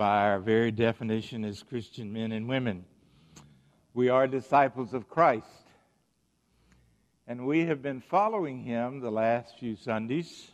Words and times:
by 0.00 0.30
our 0.30 0.38
very 0.38 0.70
definition 0.70 1.44
as 1.44 1.62
Christian 1.62 2.10
men 2.10 2.32
and 2.32 2.48
women. 2.48 2.86
We 3.92 4.08
are 4.08 4.26
disciples 4.26 4.94
of 4.94 5.10
Christ. 5.10 5.44
And 7.26 7.46
we 7.46 7.66
have 7.66 7.82
been 7.82 8.00
following 8.00 8.62
him 8.64 9.00
the 9.00 9.10
last 9.10 9.58
few 9.58 9.76
Sundays. 9.76 10.52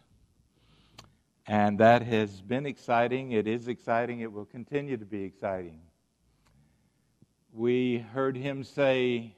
And 1.46 1.78
that 1.78 2.02
has 2.02 2.40
been 2.40 2.66
exciting. 2.66 3.30
It 3.30 3.46
is 3.46 3.68
exciting. 3.68 4.18
It 4.18 4.32
will 4.32 4.46
continue 4.46 4.96
to 4.96 5.04
be 5.04 5.22
exciting. 5.22 5.78
We 7.52 7.98
heard 7.98 8.36
him 8.36 8.64
say 8.64 9.36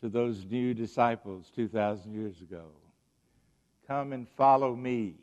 to 0.00 0.08
those 0.08 0.44
new 0.44 0.74
disciples 0.74 1.48
2,000 1.54 2.12
years 2.12 2.40
ago 2.40 2.72
Come 3.86 4.12
and 4.12 4.28
follow 4.30 4.74
me, 4.74 5.14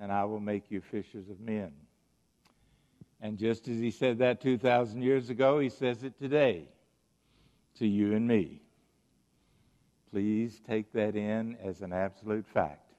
and 0.00 0.10
I 0.10 0.24
will 0.24 0.40
make 0.40 0.68
you 0.68 0.80
fishers 0.80 1.28
of 1.28 1.38
men. 1.38 1.72
And 3.22 3.38
just 3.38 3.68
as 3.68 3.78
he 3.78 3.92
said 3.92 4.18
that 4.18 4.40
2,000 4.40 5.00
years 5.00 5.30
ago, 5.30 5.60
he 5.60 5.68
says 5.68 6.02
it 6.02 6.18
today 6.18 6.66
to 7.78 7.86
you 7.86 8.14
and 8.14 8.26
me. 8.26 8.60
Please 10.10 10.60
take 10.68 10.92
that 10.92 11.14
in 11.14 11.56
as 11.62 11.82
an 11.82 11.92
absolute 11.92 12.46
fact. 12.48 12.92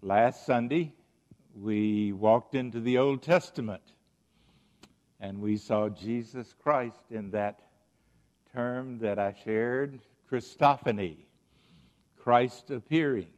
Last 0.00 0.46
Sunday, 0.46 0.94
we 1.54 2.12
walked 2.12 2.54
into 2.54 2.80
the 2.80 2.96
Old 2.96 3.22
Testament 3.22 3.82
and 5.20 5.38
we 5.40 5.58
saw 5.58 5.90
Jesus 5.90 6.54
Christ 6.62 7.02
in 7.10 7.30
that 7.32 7.60
term 8.54 8.98
that 9.00 9.18
I 9.18 9.34
shared, 9.44 10.00
Christophany, 10.30 11.18
Christ 12.18 12.70
appearing, 12.70 13.28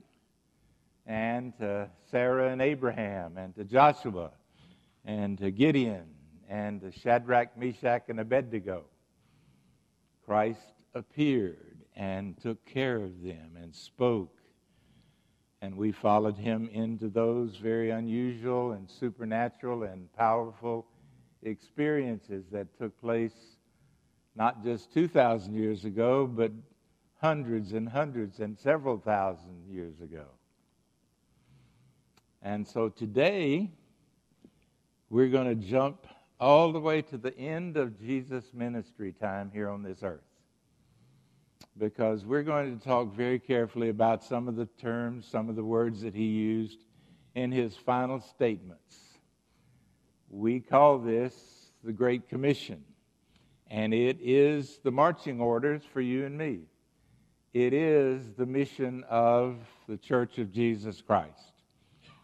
and 1.05 1.53
to 1.59 1.91
Sarah 2.11 2.53
and 2.53 2.63
Abraham, 2.63 3.37
and 3.37 3.55
to 3.57 3.65
Joshua, 3.65 4.31
and 5.05 5.39
to 5.39 5.51
Gideon, 5.51 6.07
and 6.49 6.81
to 6.81 6.91
Shadrach, 6.93 7.57
Meshach, 7.57 8.05
and 8.09 8.21
Abednego. 8.21 8.85
Christ 10.25 10.73
appeared 10.95 11.79
and 11.97 12.41
took 12.41 12.65
care 12.65 12.97
of 12.97 13.23
them 13.23 13.57
and 13.61 13.75
spoke 13.75 14.35
and 15.65 15.79
we 15.79 15.93
followed 15.93 16.37
him 16.37 16.69
into 16.75 17.09
those 17.09 17.57
very 17.57 17.89
unusual 17.89 18.73
and 18.73 18.87
supernatural 18.91 19.85
and 19.85 20.13
powerful 20.13 20.85
experiences 21.43 22.45
that 22.53 22.67
took 22.77 23.01
place 23.01 23.33
not 24.37 24.63
just 24.63 24.93
2,000 24.93 25.55
years 25.55 25.87
ago, 25.87 26.27
but 26.27 26.53
hundreds 27.19 27.73
and 27.73 27.89
hundreds 27.89 28.41
and 28.41 28.59
several 28.59 28.99
thousand 28.99 29.65
years 29.67 29.99
ago. 30.03 30.27
And 32.43 32.69
so 32.69 32.91
today, 32.91 33.71
we're 35.15 35.29
going 35.29 35.47
to 35.47 35.69
jump 35.69 36.09
all 36.41 36.73
the 36.73 36.81
way 36.81 37.01
to 37.01 37.17
the 37.17 37.39
end 37.39 37.77
of 37.77 37.97
Jesus' 38.01 38.47
ministry 38.53 39.13
time 39.13 39.49
here 39.55 39.69
on 39.69 39.81
this 39.81 40.03
earth 40.03 40.27
because 41.79 42.25
we're 42.25 42.43
going 42.43 42.77
to 42.77 42.85
talk 42.85 43.15
very 43.15 43.39
carefully 43.39 43.91
about 43.91 44.25
some 44.25 44.49
of 44.49 44.57
the 44.57 44.67
terms, 44.67 45.25
some 45.25 45.49
of 45.49 45.55
the 45.55 45.63
words 45.63 46.01
that 46.01 46.17
he 46.17 46.25
used 46.25 46.81
in 47.37 47.53
his 47.53 47.77
final 47.77 48.19
statements. 48.19 48.99
We 50.31 50.59
call 50.59 50.99
this 50.99 51.71
the 51.85 51.93
Great 51.93 52.29
Commission, 52.29 52.83
and 53.71 53.95
it 53.95 54.19
is 54.21 54.81
the 54.83 54.91
marching 54.91 55.41
orders 55.41 55.83
for 55.93 56.01
you 56.01 56.27
and 56.27 56.37
me. 56.37 56.63
It 57.53 57.73
is 57.73 58.33
the 58.33 58.47
mission 58.47 59.05
of 59.09 59.59
the 59.89 59.97
Church 59.97 60.39
of 60.39 60.51
Jesus 60.51 61.01
Christ, 61.01 61.53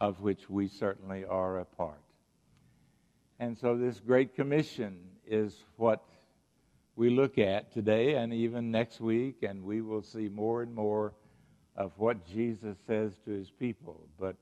of 0.01 0.23
which 0.23 0.51
we 0.51 0.67
certainly 0.67 1.25
are 1.25 1.61
a 1.61 1.65
part. 1.65 2.01
And 3.41 3.57
so, 3.57 3.75
this 3.75 4.01
Great 4.01 4.35
Commission 4.35 4.99
is 5.27 5.65
what 5.77 6.05
we 6.95 7.09
look 7.09 7.39
at 7.39 7.73
today 7.73 8.17
and 8.17 8.35
even 8.35 8.71
next 8.71 9.01
week, 9.01 9.43
and 9.43 9.65
we 9.65 9.81
will 9.81 10.03
see 10.03 10.29
more 10.29 10.61
and 10.61 10.75
more 10.75 11.15
of 11.75 11.93
what 11.97 12.27
Jesus 12.27 12.77
says 12.87 13.15
to 13.25 13.31
his 13.31 13.49
people. 13.51 14.07
But 14.19 14.37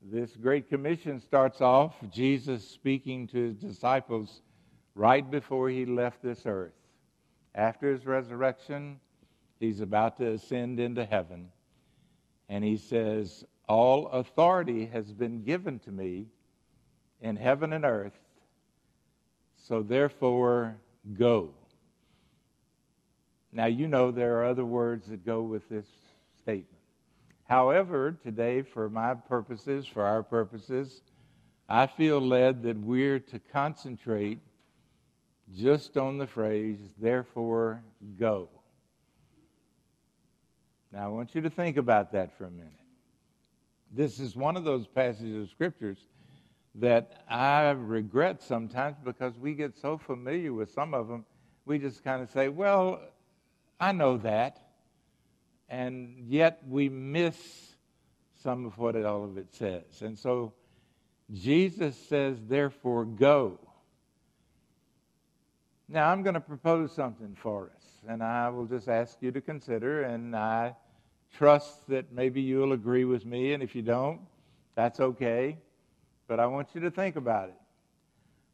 this 0.00 0.34
Great 0.34 0.70
Commission 0.70 1.20
starts 1.20 1.60
off 1.60 1.94
Jesus 2.10 2.66
speaking 2.66 3.26
to 3.28 3.36
his 3.36 3.56
disciples 3.56 4.40
right 4.94 5.30
before 5.30 5.68
he 5.68 5.84
left 5.84 6.22
this 6.22 6.46
earth. 6.46 6.72
After 7.54 7.92
his 7.92 8.06
resurrection, 8.06 8.98
he's 9.58 9.82
about 9.82 10.16
to 10.16 10.32
ascend 10.32 10.80
into 10.80 11.04
heaven, 11.04 11.50
and 12.48 12.64
he 12.64 12.78
says, 12.78 13.44
All 13.68 14.06
authority 14.06 14.86
has 14.86 15.12
been 15.12 15.42
given 15.42 15.78
to 15.80 15.92
me 15.92 16.28
in 17.20 17.36
heaven 17.36 17.72
and 17.72 17.84
earth, 17.84 18.18
so 19.56 19.82
therefore, 19.82 20.76
go. 21.18 21.50
Now, 23.52 23.66
you 23.66 23.88
know 23.88 24.10
there 24.10 24.38
are 24.38 24.46
other 24.46 24.64
words 24.64 25.08
that 25.08 25.24
go 25.26 25.42
with 25.42 25.68
this 25.68 25.86
statement. 26.42 26.66
However, 27.44 28.16
today, 28.22 28.62
for 28.62 28.88
my 28.88 29.14
purposes, 29.14 29.86
for 29.86 30.04
our 30.04 30.22
purposes, 30.22 31.02
I 31.68 31.86
feel 31.86 32.20
led 32.20 32.62
that 32.62 32.78
we're 32.78 33.18
to 33.18 33.40
concentrate 33.52 34.38
just 35.56 35.96
on 35.96 36.18
the 36.18 36.26
phrase, 36.26 36.78
therefore, 37.00 37.82
go. 38.18 38.48
Now, 40.92 41.04
I 41.04 41.08
want 41.08 41.34
you 41.34 41.40
to 41.42 41.50
think 41.50 41.76
about 41.76 42.12
that 42.12 42.36
for 42.38 42.44
a 42.44 42.50
minute. 42.50 42.72
This 43.92 44.20
is 44.20 44.36
one 44.36 44.56
of 44.56 44.64
those 44.64 44.86
passages 44.86 45.44
of 45.44 45.50
scriptures 45.50 45.98
that 46.76 47.24
I 47.28 47.70
regret 47.70 48.42
sometimes 48.42 48.96
because 49.04 49.36
we 49.36 49.54
get 49.54 49.76
so 49.76 49.98
familiar 49.98 50.52
with 50.52 50.70
some 50.70 50.94
of 50.94 51.08
them, 51.08 51.24
we 51.66 51.78
just 51.78 52.04
kind 52.04 52.22
of 52.22 52.30
say, 52.30 52.48
well, 52.48 53.00
I 53.78 53.92
know 53.92 54.18
that. 54.18 54.60
And 55.68 56.24
yet 56.28 56.62
we 56.68 56.88
miss 56.88 57.36
some 58.42 58.66
of 58.66 58.78
what 58.78 58.96
all 58.96 59.24
of 59.24 59.36
it 59.36 59.52
says. 59.54 60.02
And 60.02 60.18
so 60.18 60.52
Jesus 61.32 61.96
says, 61.96 62.38
therefore, 62.48 63.04
go. 63.04 63.58
Now, 65.88 66.10
I'm 66.10 66.22
going 66.22 66.34
to 66.34 66.40
propose 66.40 66.92
something 66.92 67.36
for 67.40 67.70
us, 67.76 67.84
and 68.08 68.22
I 68.22 68.48
will 68.48 68.66
just 68.66 68.88
ask 68.88 69.16
you 69.20 69.32
to 69.32 69.40
consider, 69.40 70.04
and 70.04 70.36
I 70.36 70.76
trust 71.36 71.88
that 71.88 72.12
maybe 72.12 72.40
you'll 72.40 72.72
agree 72.72 73.04
with 73.04 73.26
me, 73.26 73.54
and 73.54 73.62
if 73.62 73.74
you 73.74 73.82
don't, 73.82 74.20
that's 74.76 75.00
okay 75.00 75.58
but 76.30 76.38
I 76.38 76.46
want 76.46 76.68
you 76.74 76.80
to 76.82 76.92
think 76.92 77.16
about 77.16 77.48
it. 77.48 77.56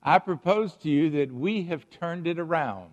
I 0.03 0.19
propose 0.19 0.72
to 0.78 0.88
you 0.88 1.10
that 1.10 1.31
we 1.31 1.64
have 1.64 1.91
turned 1.91 2.26
it 2.26 2.38
around. 2.38 2.88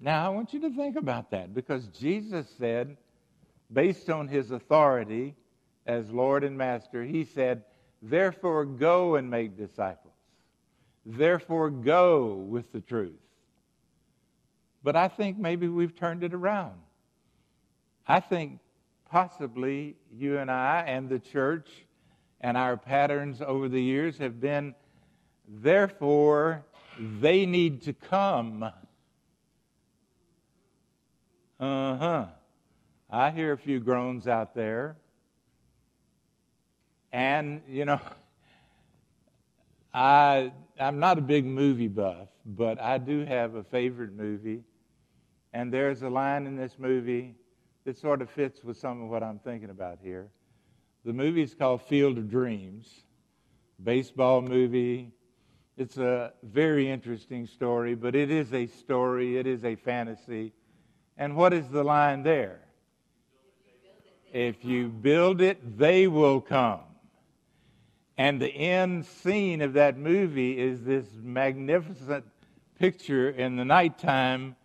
Now, 0.00 0.24
I 0.24 0.30
want 0.30 0.54
you 0.54 0.60
to 0.60 0.70
think 0.70 0.96
about 0.96 1.32
that 1.32 1.54
because 1.54 1.86
Jesus 1.88 2.46
said, 2.58 2.96
based 3.70 4.08
on 4.08 4.26
his 4.26 4.52
authority 4.52 5.34
as 5.84 6.10
Lord 6.10 6.44
and 6.44 6.56
Master, 6.56 7.04
he 7.04 7.26
said, 7.26 7.62
Therefore, 8.00 8.64
go 8.64 9.16
and 9.16 9.28
make 9.28 9.58
disciples. 9.58 10.14
Therefore, 11.04 11.68
go 11.68 12.36
with 12.36 12.72
the 12.72 12.80
truth. 12.80 13.20
But 14.82 14.96
I 14.96 15.08
think 15.08 15.36
maybe 15.36 15.68
we've 15.68 15.94
turned 15.94 16.24
it 16.24 16.32
around. 16.32 16.80
I 18.06 18.20
think 18.20 18.60
possibly 19.10 19.96
you 20.10 20.38
and 20.38 20.50
I 20.50 20.84
and 20.86 21.10
the 21.10 21.18
church 21.18 21.68
and 22.40 22.56
our 22.56 22.76
patterns 22.76 23.40
over 23.40 23.68
the 23.68 23.80
years 23.80 24.18
have 24.18 24.40
been 24.40 24.74
therefore, 25.48 26.64
they 26.98 27.46
need 27.46 27.82
to 27.82 27.92
come. 27.92 28.62
Uh 31.60 31.96
huh. 31.96 32.26
I 33.10 33.30
hear 33.30 33.52
a 33.52 33.58
few 33.58 33.80
groans 33.80 34.26
out 34.26 34.54
there. 34.54 34.96
And, 37.12 37.62
you 37.68 37.84
know, 37.84 38.00
I, 39.92 40.52
I'm 40.80 40.98
not 40.98 41.18
a 41.18 41.20
big 41.20 41.44
movie 41.44 41.86
buff, 41.86 42.28
but 42.44 42.80
I 42.80 42.98
do 42.98 43.24
have 43.24 43.54
a 43.54 43.62
favorite 43.62 44.12
movie. 44.12 44.64
And 45.52 45.72
there's 45.72 46.02
a 46.02 46.08
line 46.10 46.48
in 46.48 46.56
this 46.56 46.76
movie 46.76 47.36
that 47.84 47.96
sort 47.96 48.20
of 48.20 48.30
fits 48.30 48.64
with 48.64 48.76
some 48.76 49.00
of 49.02 49.08
what 49.08 49.22
I'm 49.22 49.38
thinking 49.38 49.70
about 49.70 49.98
here. 50.02 50.28
The 51.04 51.12
movie 51.12 51.42
is 51.42 51.54
called 51.54 51.82
Field 51.82 52.16
of 52.16 52.30
Dreams, 52.30 52.88
baseball 53.82 54.40
movie. 54.40 55.12
It's 55.76 55.98
a 55.98 56.32
very 56.42 56.88
interesting 56.88 57.46
story, 57.46 57.94
but 57.94 58.14
it 58.14 58.30
is 58.30 58.54
a 58.54 58.66
story, 58.66 59.36
it 59.36 59.46
is 59.46 59.64
a 59.64 59.74
fantasy. 59.74 60.54
And 61.18 61.36
what 61.36 61.52
is 61.52 61.68
the 61.68 61.84
line 61.84 62.22
there? 62.22 62.60
If 64.32 64.64
you 64.64 64.88
build 64.88 65.42
it, 65.42 65.78
they 65.78 66.06
will 66.06 66.40
come. 66.40 66.80
And 68.16 68.40
the 68.40 68.48
end 68.48 69.04
scene 69.04 69.60
of 69.60 69.74
that 69.74 69.98
movie 69.98 70.58
is 70.58 70.84
this 70.84 71.06
magnificent 71.22 72.24
picture 72.78 73.28
in 73.28 73.56
the 73.56 73.64
nighttime 73.64 74.56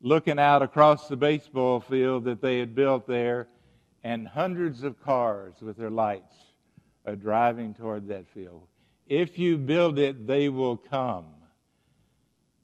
looking 0.00 0.38
out 0.38 0.62
across 0.62 1.08
the 1.08 1.16
baseball 1.16 1.80
field 1.80 2.24
that 2.24 2.40
they 2.40 2.60
had 2.60 2.74
built 2.74 3.06
there 3.08 3.48
and 4.04 4.26
hundreds 4.26 4.82
of 4.82 5.02
cars 5.02 5.54
with 5.60 5.76
their 5.76 5.90
lights 5.90 6.34
are 7.06 7.16
driving 7.16 7.74
toward 7.74 8.08
that 8.08 8.26
field. 8.28 8.66
If 9.06 9.38
you 9.38 9.58
build 9.58 9.98
it, 9.98 10.26
they 10.26 10.48
will 10.48 10.76
come. 10.76 11.26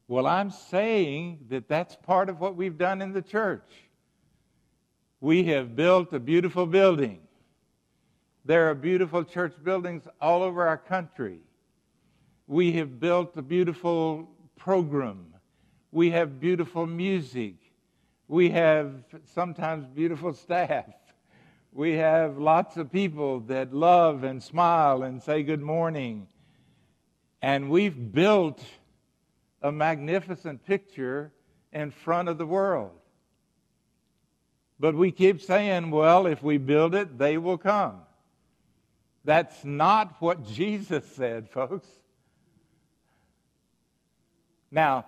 Well, 0.07 0.27
I'm 0.27 0.51
saying 0.51 1.47
that 1.51 1.69
that's 1.69 1.97
part 1.97 2.29
of 2.29 2.41
what 2.41 2.57
we've 2.57 2.79
done 2.79 3.03
in 3.03 3.13
the 3.13 3.23
church. 3.23 3.71
We 5.21 5.45
have 5.45 5.77
built 5.77 6.13
a 6.13 6.21
beautiful 6.21 6.65
building. 6.65 7.21
There 8.45 8.71
are 8.71 8.75
beautiful 8.75 9.25
church 9.25 9.53
buildings 9.63 10.05
all 10.21 10.43
over 10.43 10.67
our 10.67 10.79
country. 10.79 11.41
We 12.47 12.73
have 12.73 12.99
built 12.99 13.37
a 13.37 13.43
beautiful 13.43 14.31
program. 14.57 15.35
We 15.93 16.11
have 16.11 16.41
beautiful 16.41 16.87
music. 16.87 17.57
We 18.29 18.49
have 18.51 19.05
sometimes 19.35 19.87
beautiful 19.87 20.33
staff. 20.45 20.87
We 21.73 21.93
have 21.95 22.39
lots 22.39 22.77
of 22.77 22.91
people 22.91 23.41
that 23.41 23.73
love 23.73 24.25
and 24.25 24.43
smile 24.43 25.03
and 25.03 25.23
say 25.23 25.43
good 25.43 25.61
morning. 25.61 26.27
And 27.43 27.71
we've 27.71 28.13
built 28.13 28.63
a 29.63 29.71
magnificent 29.71 30.65
picture 30.65 31.33
in 31.73 31.91
front 31.91 32.29
of 32.29 32.39
the 32.39 32.47
world. 32.47 32.93
But 34.81 34.95
we 34.95 35.11
keep 35.11 35.41
saying, 35.41 35.91
well, 35.91 36.27
if 36.27 36.43
we 36.43 36.59
build 36.59 36.95
it, 36.95 37.19
they 37.19 37.37
will 37.37 37.59
come. 37.59 38.01
That's 39.25 39.65
not 39.65 40.17
what 40.21 40.47
Jesus 40.47 41.05
said, 41.15 41.51
folks. 41.51 41.89
Now, 44.71 45.05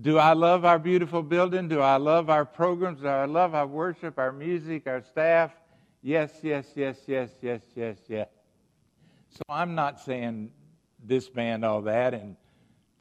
do 0.00 0.18
I 0.18 0.34
love 0.34 0.64
our 0.64 0.78
beautiful 0.78 1.22
building? 1.22 1.68
Do 1.68 1.80
I 1.80 1.96
love 1.96 2.30
our 2.30 2.44
programs? 2.44 3.00
Do 3.00 3.08
I 3.08 3.24
love 3.24 3.54
our 3.54 3.66
worship, 3.66 4.18
our 4.18 4.32
music, 4.32 4.86
our 4.86 5.02
staff? 5.02 5.50
Yes, 6.02 6.32
yes, 6.42 6.66
yes, 6.74 6.98
yes, 7.06 7.30
yes, 7.42 7.60
yes, 7.74 7.98
yes. 8.08 8.28
So 9.30 9.42
I'm 9.48 9.74
not 9.74 10.00
saying 10.00 10.50
disband 11.06 11.64
all 11.64 11.82
that 11.82 12.14
and 12.14 12.36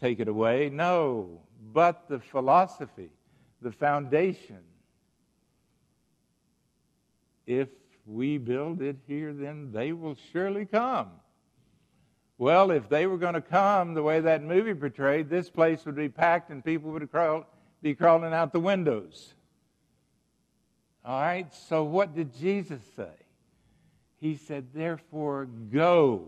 take 0.01 0.19
it 0.19 0.27
away. 0.27 0.69
No, 0.69 1.41
but 1.73 2.07
the 2.07 2.19
philosophy, 2.19 3.09
the 3.61 3.71
foundation. 3.71 4.59
If 7.45 7.69
we 8.05 8.37
build 8.37 8.81
it 8.81 8.97
here, 9.07 9.33
then 9.33 9.71
they 9.71 9.93
will 9.93 10.17
surely 10.31 10.65
come. 10.65 11.11
Well, 12.37 12.71
if 12.71 12.87
they 12.89 13.07
were 13.07 13.17
going 13.17 13.33
to 13.33 13.41
come 13.41 13.93
the 13.93 14.03
way 14.03 14.19
that 14.19 14.43
movie 14.43 14.73
portrayed, 14.73 15.29
this 15.29 15.49
place 15.49 15.85
would 15.85 15.95
be 15.95 16.09
packed 16.09 16.51
and 16.51 16.63
people 16.63 16.91
would 16.91 17.09
crawl, 17.11 17.45
be 17.81 17.95
crawling 17.95 18.33
out 18.33 18.53
the 18.53 18.59
windows. 18.59 19.33
All 21.07 21.21
right, 21.21 21.47
so 21.69 21.85
what 21.85 22.13
did 22.13 22.35
Jesus 22.37 22.81
say? 22.97 23.13
He 24.19 24.35
said, 24.35 24.67
therefore, 24.73 25.45
go. 25.45 26.27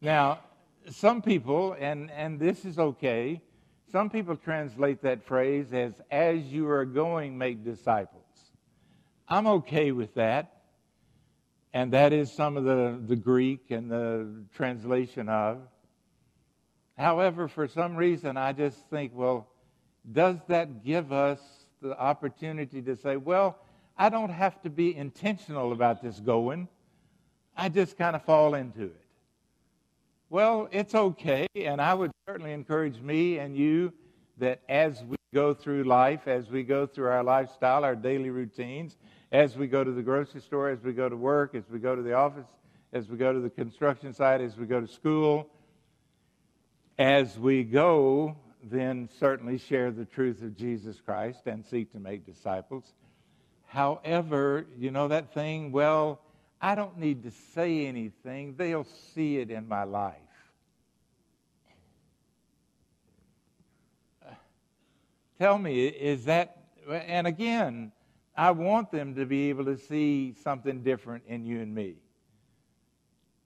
Now, 0.00 0.38
some 0.92 1.22
people, 1.22 1.74
and, 1.80 2.08
and 2.12 2.38
this 2.38 2.64
is 2.64 2.78
okay, 2.78 3.40
some 3.90 4.10
people 4.10 4.36
translate 4.36 5.02
that 5.02 5.24
phrase 5.24 5.72
as, 5.72 5.92
as 6.08 6.44
you 6.44 6.68
are 6.68 6.84
going, 6.84 7.36
make 7.36 7.64
disciples. 7.64 8.22
I'm 9.28 9.48
okay 9.48 9.90
with 9.90 10.14
that. 10.14 10.52
And 11.72 11.94
that 11.94 12.12
is 12.12 12.30
some 12.30 12.56
of 12.56 12.62
the, 12.62 13.00
the 13.04 13.16
Greek 13.16 13.72
and 13.72 13.90
the 13.90 14.44
translation 14.54 15.28
of. 15.28 15.58
However, 16.96 17.48
for 17.48 17.66
some 17.66 17.96
reason, 17.96 18.36
I 18.36 18.52
just 18.52 18.78
think, 18.88 19.10
well, 19.16 19.48
does 20.12 20.36
that 20.46 20.84
give 20.84 21.12
us 21.12 21.40
the 21.82 21.98
opportunity 21.98 22.80
to 22.82 22.94
say, 22.94 23.16
well, 23.16 23.58
I 23.96 24.08
don't 24.08 24.30
have 24.30 24.60
to 24.62 24.70
be 24.70 24.94
intentional 24.94 25.72
about 25.72 26.02
this 26.02 26.18
going. 26.18 26.68
I 27.56 27.68
just 27.68 27.96
kind 27.96 28.16
of 28.16 28.24
fall 28.24 28.54
into 28.54 28.84
it. 28.84 29.00
Well, 30.30 30.68
it's 30.72 30.94
okay, 30.94 31.46
and 31.54 31.80
I 31.80 31.94
would 31.94 32.10
certainly 32.26 32.52
encourage 32.52 33.00
me 33.00 33.38
and 33.38 33.56
you 33.56 33.92
that 34.38 34.60
as 34.68 35.02
we 35.04 35.16
go 35.32 35.54
through 35.54 35.84
life, 35.84 36.26
as 36.26 36.50
we 36.50 36.64
go 36.64 36.86
through 36.86 37.06
our 37.06 37.22
lifestyle, 37.22 37.84
our 37.84 37.94
daily 37.94 38.30
routines, 38.30 38.96
as 39.30 39.56
we 39.56 39.68
go 39.68 39.84
to 39.84 39.92
the 39.92 40.02
grocery 40.02 40.40
store, 40.40 40.70
as 40.70 40.82
we 40.82 40.92
go 40.92 41.08
to 41.08 41.16
work, 41.16 41.54
as 41.54 41.64
we 41.70 41.78
go 41.78 41.94
to 41.94 42.02
the 42.02 42.14
office, 42.14 42.46
as 42.92 43.08
we 43.08 43.16
go 43.16 43.32
to 43.32 43.40
the 43.40 43.50
construction 43.50 44.12
site, 44.12 44.40
as 44.40 44.56
we 44.56 44.66
go 44.66 44.80
to 44.80 44.88
school, 44.88 45.48
as 46.98 47.38
we 47.38 47.62
go, 47.62 48.36
then 48.62 49.08
certainly 49.18 49.58
share 49.58 49.90
the 49.90 50.04
truth 50.04 50.42
of 50.42 50.56
Jesus 50.56 51.00
Christ 51.00 51.46
and 51.46 51.64
seek 51.64 51.92
to 51.92 52.00
make 52.00 52.24
disciples. 52.24 52.94
However, 53.74 54.66
you 54.78 54.92
know 54.92 55.08
that 55.08 55.34
thing, 55.34 55.72
well, 55.72 56.20
I 56.62 56.76
don't 56.76 56.96
need 56.96 57.24
to 57.24 57.32
say 57.32 57.88
anything, 57.88 58.54
they'll 58.56 58.86
see 59.14 59.38
it 59.38 59.50
in 59.50 59.66
my 59.66 59.82
life. 59.82 60.14
Tell 65.40 65.58
me, 65.58 65.88
is 65.88 66.26
that, 66.26 66.56
and 66.88 67.26
again, 67.26 67.90
I 68.36 68.52
want 68.52 68.92
them 68.92 69.16
to 69.16 69.26
be 69.26 69.48
able 69.48 69.64
to 69.64 69.76
see 69.76 70.36
something 70.44 70.84
different 70.84 71.24
in 71.26 71.44
you 71.44 71.60
and 71.60 71.74
me. 71.74 71.96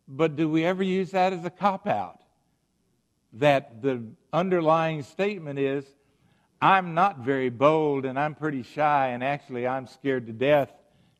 But 0.06 0.36
do 0.36 0.46
we 0.46 0.62
ever 0.66 0.82
use 0.82 1.12
that 1.12 1.32
as 1.32 1.42
a 1.46 1.50
cop 1.50 1.86
out? 1.86 2.20
That 3.32 3.80
the 3.80 4.02
underlying 4.30 5.04
statement 5.04 5.58
is, 5.58 5.86
I'm 6.60 6.94
not 6.94 7.18
very 7.18 7.50
bold 7.50 8.04
and 8.04 8.18
I'm 8.18 8.34
pretty 8.34 8.62
shy, 8.62 9.08
and 9.08 9.22
actually 9.22 9.66
I'm 9.66 9.86
scared 9.86 10.26
to 10.26 10.32
death 10.32 10.72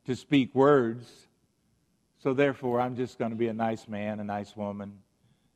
to 0.06 0.17
speak 0.17 0.55
words. 0.55 1.08
So 2.19 2.35
therefore, 2.35 2.81
I'm 2.81 2.96
just 2.96 3.19
going 3.19 3.31
to 3.31 3.37
be 3.37 3.46
a 3.46 3.55
nice 3.55 3.87
man, 3.87 4.19
a 4.19 4.25
nice 4.25 4.56
woman. 4.56 4.99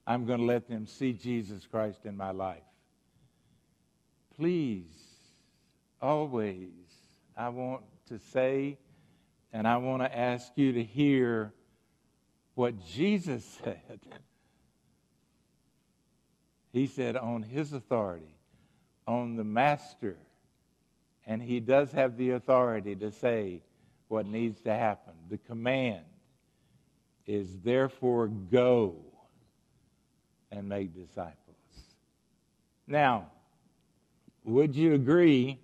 I'm 0.06 0.26
going 0.26 0.38
to 0.38 0.44
let 0.44 0.68
them 0.68 0.86
see 0.86 1.12
Jesus 1.12 1.66
Christ 1.66 2.04
in 2.04 2.16
my 2.16 2.30
life. 2.30 2.62
Please, 4.36 4.86
always, 6.00 6.68
I 7.36 7.48
want 7.48 7.82
to 8.08 8.18
say, 8.18 8.78
and 9.52 9.66
I 9.66 9.78
want 9.78 10.02
to 10.02 10.16
ask 10.18 10.52
you 10.56 10.72
to 10.72 10.82
hear 10.82 11.52
what 12.54 12.84
Jesus 12.86 13.44
said. 13.64 14.00
He 16.72 16.86
said, 16.86 17.16
on 17.16 17.42
his 17.42 17.72
authority, 17.72 18.31
on 19.12 19.36
the 19.36 19.44
master, 19.44 20.16
and 21.26 21.42
he 21.42 21.60
does 21.60 21.92
have 21.92 22.16
the 22.16 22.30
authority 22.30 22.96
to 22.96 23.10
say 23.10 23.62
what 24.08 24.26
needs 24.26 24.60
to 24.62 24.72
happen. 24.72 25.12
The 25.28 25.38
command 25.38 26.04
is 27.26 27.58
therefore 27.60 28.28
go 28.28 28.96
and 30.50 30.68
make 30.68 30.94
disciples. 30.94 31.36
Now, 32.86 33.28
would 34.44 34.74
you 34.74 34.94
agree 34.94 35.60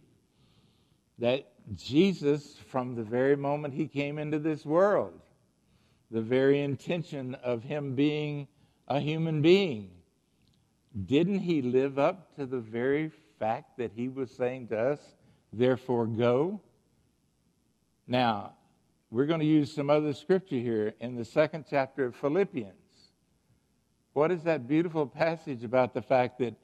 that 1.19 1.51
Jesus, 1.75 2.57
from 2.69 2.95
the 2.95 3.03
very 3.03 3.37
moment 3.37 3.75
he 3.75 3.89
came 3.89 4.19
into 4.19 4.39
this 4.39 4.65
world, 4.65 5.21
the 6.11 6.23
very 6.23 6.61
intention 6.63 7.35
of 7.37 7.63
him 7.63 7.95
being 7.95 8.49
a 8.87 9.01
human 9.01 9.43
being, 9.43 9.91
didn't 11.07 11.41
he 11.41 11.61
live 11.61 11.99
up 11.99 12.35
to 12.37 12.47
the 12.47 12.61
very 12.61 13.11
fact 13.39 13.79
that 13.79 13.93
he 13.95 14.09
was 14.09 14.31
saying 14.31 14.69
to 14.69 14.79
us, 14.79 15.01
therefore 15.53 16.07
go? 16.07 16.61
Now, 18.07 18.55
we're 19.11 19.27
going 19.27 19.41
to 19.41 19.47
use 19.47 19.75
some 19.75 19.91
other 19.91 20.13
scripture 20.13 20.57
here 20.57 20.95
in 21.01 21.17
the 21.17 21.25
second 21.25 21.65
chapter 21.69 22.07
of 22.07 22.17
Philippians. 22.17 22.75
What 24.13 24.31
is 24.31 24.43
that 24.45 24.67
beautiful 24.67 25.07
passage 25.07 25.65
about 25.65 25.95
the 25.95 26.03
fact 26.03 26.39
that 26.41 26.55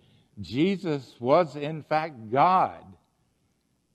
Jesus 0.41 1.15
was, 1.21 1.57
in 1.57 1.83
fact, 1.83 2.31
God? 2.31 2.85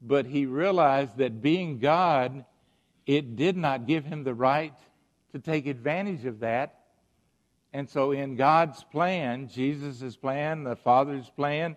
but 0.01 0.25
he 0.25 0.45
realized 0.45 1.17
that 1.17 1.41
being 1.41 1.79
God, 1.79 2.45
it 3.05 3.36
did 3.36 3.57
not 3.57 3.88
give 3.88 4.05
him 4.05 4.24
the 4.24 4.33
right 4.33 4.74
to 5.33 5.39
take 5.39 5.67
advantage 5.67 6.25
of 6.25 6.39
that. 6.39 6.75
And 7.74 7.88
so, 7.89 8.12
in 8.12 8.36
God's 8.36 8.83
plan, 8.83 9.50
Jesus' 9.50 10.15
plan, 10.15 10.63
the 10.63 10.75
Father's 10.75 11.29
plan, 11.29 11.75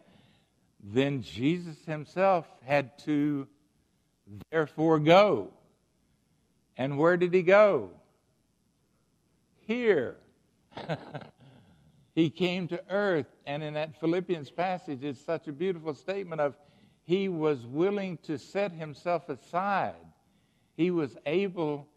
then 0.82 1.22
Jesus 1.22 1.76
himself 1.86 2.46
had 2.64 2.98
to 3.00 3.46
therefore 4.50 4.98
go. 4.98 5.50
And 6.76 6.98
where 6.98 7.16
did 7.16 7.32
he 7.32 7.42
go? 7.42 7.90
Here. 9.66 10.16
he 12.14 12.30
came 12.30 12.66
to 12.68 12.82
earth. 12.90 13.26
And 13.46 13.62
in 13.62 13.74
that 13.74 14.00
Philippians 14.00 14.50
passage, 14.50 15.04
it's 15.04 15.20
such 15.20 15.46
a 15.48 15.52
beautiful 15.52 15.94
statement 15.94 16.40
of 16.40 16.56
he 17.04 17.28
was 17.28 17.66
willing 17.66 18.18
to 18.24 18.38
set 18.38 18.72
himself 18.72 19.28
aside. 19.28 19.94
He 20.76 20.90
was 20.90 21.16
able 21.26 21.88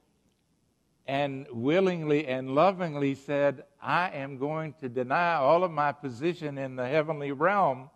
and 1.07 1.45
willingly 1.51 2.27
and 2.27 2.55
lovingly 2.55 3.13
said, 3.13 3.63
I 3.81 4.09
am 4.09 4.37
going 4.37 4.73
to 4.81 4.89
deny 4.89 5.35
all 5.35 5.63
of 5.63 5.71
my 5.71 5.91
position 5.91 6.57
in 6.57 6.75
the 6.75 6.87
heavenly 6.87 7.31
realm. 7.31 7.89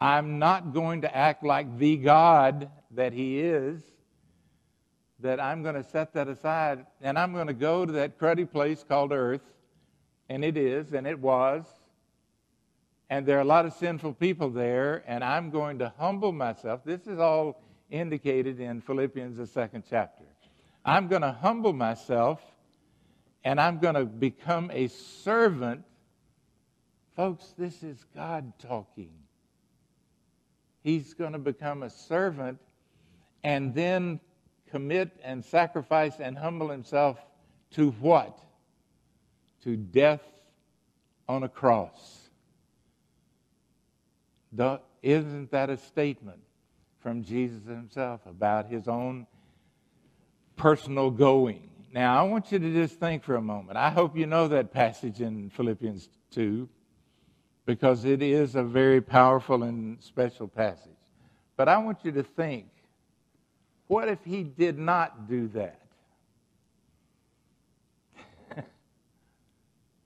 I'm 0.00 0.38
not 0.38 0.72
going 0.72 1.02
to 1.02 1.14
act 1.14 1.44
like 1.44 1.78
the 1.78 1.96
God 1.96 2.70
that 2.92 3.12
He 3.12 3.40
is, 3.40 3.82
that 5.20 5.38
I'm 5.38 5.62
going 5.62 5.74
to 5.74 5.84
set 5.84 6.14
that 6.14 6.28
aside 6.28 6.86
and 7.02 7.18
I'm 7.18 7.32
going 7.32 7.48
to 7.48 7.52
go 7.52 7.84
to 7.84 7.92
that 7.92 8.18
cruddy 8.18 8.50
place 8.50 8.84
called 8.86 9.12
earth. 9.12 9.42
And 10.28 10.44
it 10.44 10.56
is, 10.56 10.92
and 10.92 11.06
it 11.06 11.18
was. 11.18 11.66
And 13.10 13.26
there 13.26 13.36
are 13.38 13.42
a 13.42 13.44
lot 13.44 13.66
of 13.66 13.72
sinful 13.72 14.14
people 14.14 14.48
there, 14.48 15.02
and 15.08 15.24
I'm 15.24 15.50
going 15.50 15.80
to 15.80 15.92
humble 15.98 16.30
myself. 16.30 16.84
This 16.84 17.08
is 17.08 17.18
all 17.18 17.60
indicated 17.90 18.60
in 18.60 18.80
Philippians, 18.80 19.36
the 19.36 19.46
second 19.48 19.82
chapter. 19.90 20.24
I'm 20.84 21.08
going 21.08 21.22
to 21.22 21.32
humble 21.32 21.72
myself 21.72 22.40
and 23.44 23.60
I'm 23.60 23.78
going 23.78 23.94
to 23.94 24.04
become 24.04 24.70
a 24.72 24.88
servant. 24.88 25.82
Folks, 27.16 27.54
this 27.58 27.82
is 27.82 28.04
God 28.14 28.52
talking. 28.58 29.12
He's 30.82 31.14
going 31.14 31.32
to 31.32 31.38
become 31.38 31.82
a 31.82 31.90
servant 31.90 32.58
and 33.42 33.74
then 33.74 34.20
commit 34.70 35.10
and 35.22 35.44
sacrifice 35.44 36.14
and 36.20 36.38
humble 36.38 36.70
himself 36.70 37.18
to 37.72 37.90
what? 37.92 38.38
To 39.64 39.76
death 39.76 40.22
on 41.28 41.42
a 41.42 41.48
cross. 41.48 42.28
isn't 45.02 45.50
that 45.50 45.70
a 45.70 45.76
statement 45.76 46.40
from 47.00 47.24
Jesus 47.24 47.64
himself 47.66 48.20
about 48.26 48.66
his 48.66 48.88
own 48.88 49.26
personal 50.56 51.10
going? 51.10 51.70
Now, 51.92 52.20
I 52.20 52.22
want 52.28 52.52
you 52.52 52.58
to 52.58 52.72
just 52.72 53.00
think 53.00 53.24
for 53.24 53.36
a 53.36 53.42
moment. 53.42 53.76
I 53.76 53.90
hope 53.90 54.16
you 54.16 54.26
know 54.26 54.48
that 54.48 54.72
passage 54.72 55.20
in 55.20 55.50
Philippians 55.50 56.08
2 56.32 56.68
because 57.66 58.04
it 58.04 58.22
is 58.22 58.54
a 58.54 58.62
very 58.62 59.00
powerful 59.00 59.62
and 59.62 60.02
special 60.02 60.48
passage. 60.48 60.90
But 61.56 61.68
I 61.68 61.78
want 61.78 61.98
you 62.04 62.12
to 62.12 62.22
think 62.22 62.66
what 63.86 64.08
if 64.08 64.18
he 64.24 64.44
did 64.44 64.78
not 64.78 65.28
do 65.28 65.48
that? 65.48 65.80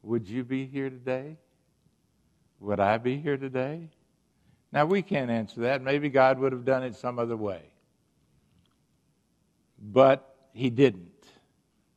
Would 0.03 0.27
you 0.27 0.43
be 0.43 0.65
here 0.65 0.89
today? 0.89 1.37
Would 2.61 2.81
I 2.81 2.97
be 2.97 3.19
here 3.19 3.37
today? 3.37 3.91
Now, 4.73 4.87
we 4.87 5.03
can't 5.03 5.31
answer 5.31 5.61
that. 5.61 5.83
Maybe 5.83 6.09
God 6.09 6.39
would 6.39 6.53
have 6.53 6.65
done 6.65 6.83
it 6.83 6.97
some 6.97 7.19
other 7.19 7.37
way. 7.37 7.61
But 9.79 10.35
he 10.53 10.71
didn't. 10.71 11.13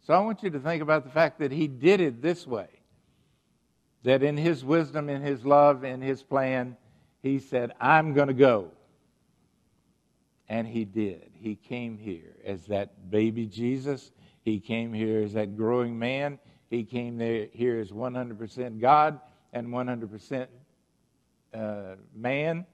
So 0.05 0.13
I 0.13 0.19
want 0.19 0.43
you 0.43 0.49
to 0.49 0.59
think 0.59 0.83
about 0.83 1.03
the 1.03 1.09
fact 1.09 1.39
that 1.39 1.51
he 1.51 1.67
did 1.67 2.01
it 2.01 2.21
this 2.21 2.45
way. 2.45 2.67
That 4.07 4.23
in 4.23 4.37
his 4.37 4.63
wisdom, 4.63 5.09
in 5.09 5.21
his 5.21 5.45
love, 5.45 5.83
in 5.83 5.99
his 5.99 6.23
plan, 6.23 6.77
he 7.21 7.39
said, 7.39 7.73
I'm 7.77 8.13
going 8.13 8.29
to 8.29 8.33
go. 8.33 8.71
And 10.47 10.65
he 10.65 10.85
did. 10.85 11.29
He 11.33 11.55
came 11.55 11.97
here 11.97 12.37
as 12.45 12.67
that 12.67 13.11
baby 13.11 13.47
Jesus. 13.47 14.13
He 14.45 14.61
came 14.61 14.93
here 14.93 15.23
as 15.23 15.33
that 15.33 15.57
growing 15.57 15.99
man. 15.99 16.39
He 16.69 16.85
came 16.85 17.17
there, 17.17 17.47
here 17.51 17.81
as 17.81 17.91
100% 17.91 18.79
God 18.79 19.19
and 19.51 19.67
100% 19.67 20.47
uh, 21.53 21.95
man. 22.15 22.65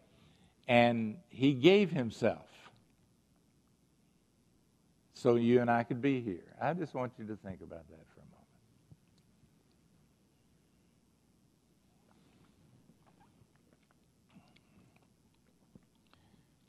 And 0.68 1.18
he 1.30 1.54
gave 1.54 1.90
himself 1.90 2.46
so 5.16 5.34
you 5.34 5.62
and 5.62 5.72
I 5.72 5.82
could 5.82 6.00
be 6.00 6.22
here. 6.22 6.54
I 6.62 6.76
just 6.76 6.94
want 6.94 7.14
you 7.18 7.26
to 7.26 7.36
think 7.38 7.62
about 7.62 7.90
that 7.90 8.06
for 8.14 8.20
a 8.20 8.24
moment. 8.24 8.34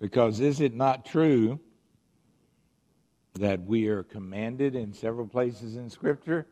Because 0.00 0.40
is 0.40 0.60
it 0.60 0.74
not 0.74 1.04
true 1.04 1.60
that 3.34 3.62
we 3.62 3.88
are 3.88 4.02
commanded 4.02 4.74
in 4.74 4.92
several 4.92 5.26
places 5.26 5.76
in 5.76 5.90
Scripture? 5.90 6.46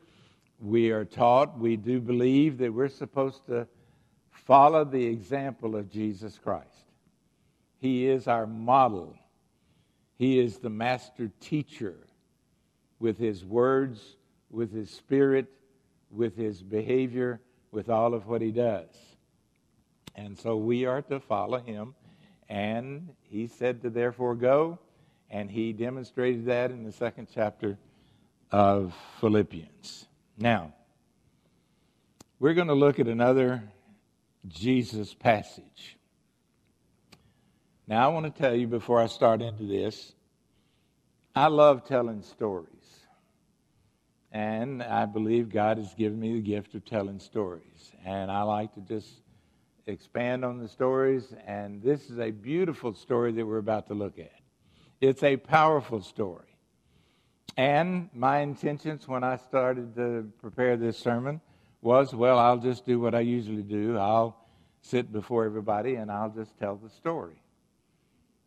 We 0.60 0.90
are 0.90 1.04
taught, 1.04 1.58
we 1.58 1.76
do 1.76 2.00
believe 2.00 2.58
that 2.58 2.72
we're 2.72 2.88
supposed 2.88 3.46
to 3.46 3.66
follow 4.30 4.84
the 4.84 5.04
example 5.04 5.76
of 5.76 5.90
Jesus 5.90 6.38
Christ. 6.38 6.68
He 7.78 8.06
is 8.06 8.28
our 8.28 8.46
model 8.46 9.16
he 10.22 10.38
is 10.38 10.58
the 10.58 10.70
master 10.70 11.32
teacher 11.40 11.96
with 13.00 13.18
his 13.18 13.44
words, 13.44 14.14
with 14.50 14.72
his 14.72 14.88
spirit, 14.88 15.46
with 16.12 16.36
his 16.36 16.62
behavior, 16.62 17.40
with 17.72 17.90
all 17.90 18.14
of 18.14 18.28
what 18.28 18.40
he 18.40 18.52
does. 18.52 18.86
And 20.14 20.38
so 20.38 20.56
we 20.56 20.84
are 20.84 21.02
to 21.02 21.18
follow 21.18 21.58
him. 21.58 21.96
And 22.52 23.08
he 23.22 23.46
said 23.46 23.80
to 23.80 23.88
therefore 23.88 24.34
go, 24.34 24.78
and 25.30 25.50
he 25.50 25.72
demonstrated 25.72 26.44
that 26.44 26.70
in 26.70 26.84
the 26.84 26.92
second 26.92 27.28
chapter 27.32 27.78
of 28.50 28.94
Philippians. 29.20 30.06
Now, 30.36 30.74
we're 32.38 32.52
going 32.52 32.68
to 32.68 32.74
look 32.74 33.00
at 33.00 33.08
another 33.08 33.62
Jesus 34.46 35.14
passage. 35.14 35.96
Now, 37.86 38.04
I 38.04 38.12
want 38.12 38.26
to 38.26 38.42
tell 38.42 38.54
you 38.54 38.66
before 38.66 39.00
I 39.00 39.06
start 39.06 39.40
into 39.40 39.64
this, 39.64 40.12
I 41.34 41.46
love 41.46 41.88
telling 41.88 42.20
stories. 42.20 42.68
And 44.30 44.82
I 44.82 45.06
believe 45.06 45.48
God 45.48 45.78
has 45.78 45.94
given 45.94 46.20
me 46.20 46.34
the 46.34 46.42
gift 46.42 46.74
of 46.74 46.84
telling 46.84 47.18
stories. 47.18 47.92
And 48.04 48.30
I 48.30 48.42
like 48.42 48.74
to 48.74 48.82
just 48.82 49.08
expand 49.86 50.44
on 50.44 50.58
the 50.58 50.68
stories. 50.68 51.34
And 51.46 51.82
this 51.82 52.10
is 52.10 52.18
a 52.18 52.30
beautiful 52.30 52.94
story 52.94 53.32
that 53.32 53.46
we're 53.46 53.58
about 53.58 53.88
to 53.88 53.94
look 53.94 54.18
at. 54.18 54.32
It's 55.00 55.22
a 55.22 55.36
powerful 55.36 56.00
story. 56.00 56.56
And 57.56 58.08
my 58.14 58.38
intentions 58.38 59.06
when 59.06 59.24
I 59.24 59.36
started 59.36 59.94
to 59.96 60.30
prepare 60.40 60.76
this 60.76 60.98
sermon 60.98 61.40
was 61.82 62.14
well, 62.14 62.38
I'll 62.38 62.58
just 62.58 62.86
do 62.86 63.00
what 63.00 63.14
I 63.14 63.20
usually 63.20 63.62
do. 63.62 63.98
I'll 63.98 64.36
sit 64.80 65.12
before 65.12 65.44
everybody 65.44 65.96
and 65.96 66.10
I'll 66.10 66.30
just 66.30 66.58
tell 66.58 66.76
the 66.76 66.88
story. 66.88 67.42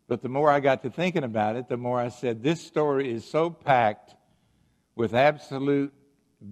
But 0.08 0.22
the 0.22 0.28
more 0.28 0.50
I 0.50 0.60
got 0.60 0.82
to 0.82 0.90
thinking 0.90 1.24
about 1.24 1.56
it, 1.56 1.68
the 1.68 1.76
more 1.76 2.00
I 2.00 2.08
said, 2.08 2.42
this 2.42 2.60
story 2.60 3.12
is 3.12 3.28
so 3.28 3.50
packed 3.50 4.14
with 4.94 5.14
absolute 5.14 5.92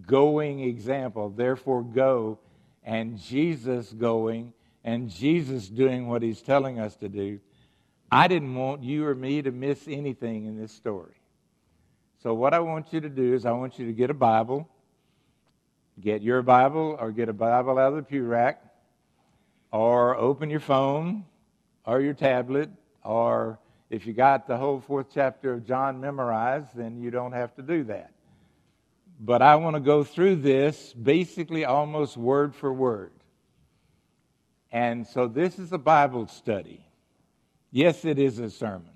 going 0.06 0.60
example. 0.60 1.30
Therefore, 1.30 1.82
go 1.82 2.40
and 2.82 3.18
Jesus 3.18 3.92
going 3.92 4.52
and 4.84 5.08
Jesus 5.08 5.68
doing 5.68 6.08
what 6.08 6.22
he's 6.22 6.42
telling 6.42 6.78
us 6.78 6.94
to 6.96 7.08
do. 7.08 7.40
I 8.10 8.28
didn't 8.28 8.54
want 8.54 8.82
you 8.82 9.06
or 9.06 9.14
me 9.14 9.42
to 9.42 9.50
miss 9.50 9.88
anything 9.88 10.44
in 10.44 10.56
this 10.60 10.72
story. 10.72 11.14
So, 12.22 12.34
what 12.34 12.54
I 12.54 12.60
want 12.60 12.92
you 12.92 13.00
to 13.00 13.08
do 13.08 13.34
is, 13.34 13.44
I 13.44 13.52
want 13.52 13.78
you 13.78 13.86
to 13.86 13.92
get 13.92 14.10
a 14.10 14.14
Bible, 14.14 14.68
get 16.00 16.22
your 16.22 16.42
Bible, 16.42 16.96
or 17.00 17.10
get 17.10 17.28
a 17.28 17.32
Bible 17.32 17.78
out 17.78 17.92
of 17.92 17.96
the 17.96 18.02
pew 18.02 18.24
rack, 18.24 18.62
or 19.70 20.16
open 20.16 20.48
your 20.50 20.60
phone 20.60 21.24
or 21.84 22.00
your 22.00 22.14
tablet 22.14 22.70
or 23.02 23.58
if 23.90 24.06
you 24.06 24.12
got 24.12 24.48
the 24.48 24.56
whole 24.56 24.80
fourth 24.80 25.06
chapter 25.12 25.52
of 25.52 25.66
John 25.66 26.00
memorized, 26.00 26.74
then 26.74 27.00
you 27.00 27.10
don't 27.10 27.32
have 27.32 27.54
to 27.56 27.62
do 27.62 27.84
that. 27.84 28.10
But 29.20 29.42
I 29.42 29.56
want 29.56 29.76
to 29.76 29.80
go 29.80 30.02
through 30.02 30.36
this 30.36 30.92
basically 30.94 31.64
almost 31.64 32.16
word 32.16 32.54
for 32.54 32.72
word. 32.72 33.12
And 34.74 35.06
so 35.06 35.28
this 35.28 35.60
is 35.60 35.72
a 35.72 35.78
Bible 35.78 36.26
study. 36.26 36.84
Yes, 37.70 38.04
it 38.04 38.18
is 38.18 38.40
a 38.40 38.50
sermon. 38.50 38.90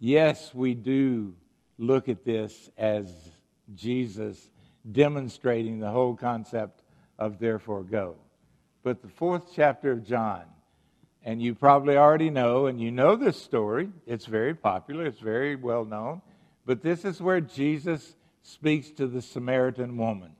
Yes, 0.00 0.54
we 0.54 0.72
do 0.72 1.34
look 1.76 2.08
at 2.08 2.24
this 2.24 2.70
as 2.78 3.12
Jesus 3.74 4.50
demonstrating 4.90 5.78
the 5.78 5.90
whole 5.90 6.16
concept 6.16 6.82
of 7.18 7.38
therefore 7.38 7.82
go. 7.82 8.16
But 8.82 9.02
the 9.02 9.08
fourth 9.08 9.50
chapter 9.54 9.92
of 9.92 10.06
John 10.06 10.44
and 11.22 11.42
you 11.42 11.54
probably 11.54 11.98
already 11.98 12.30
know, 12.30 12.64
and 12.66 12.80
you 12.80 12.90
know 12.90 13.14
this 13.14 13.36
story. 13.36 13.90
It's 14.06 14.24
very 14.24 14.54
popular, 14.54 15.04
it's 15.04 15.20
very 15.20 15.56
well 15.56 15.84
known. 15.84 16.22
But 16.64 16.80
this 16.80 17.04
is 17.04 17.20
where 17.20 17.42
Jesus 17.42 18.14
speaks 18.42 18.90
to 18.92 19.06
the 19.06 19.20
Samaritan 19.20 19.98
woman. 19.98 20.32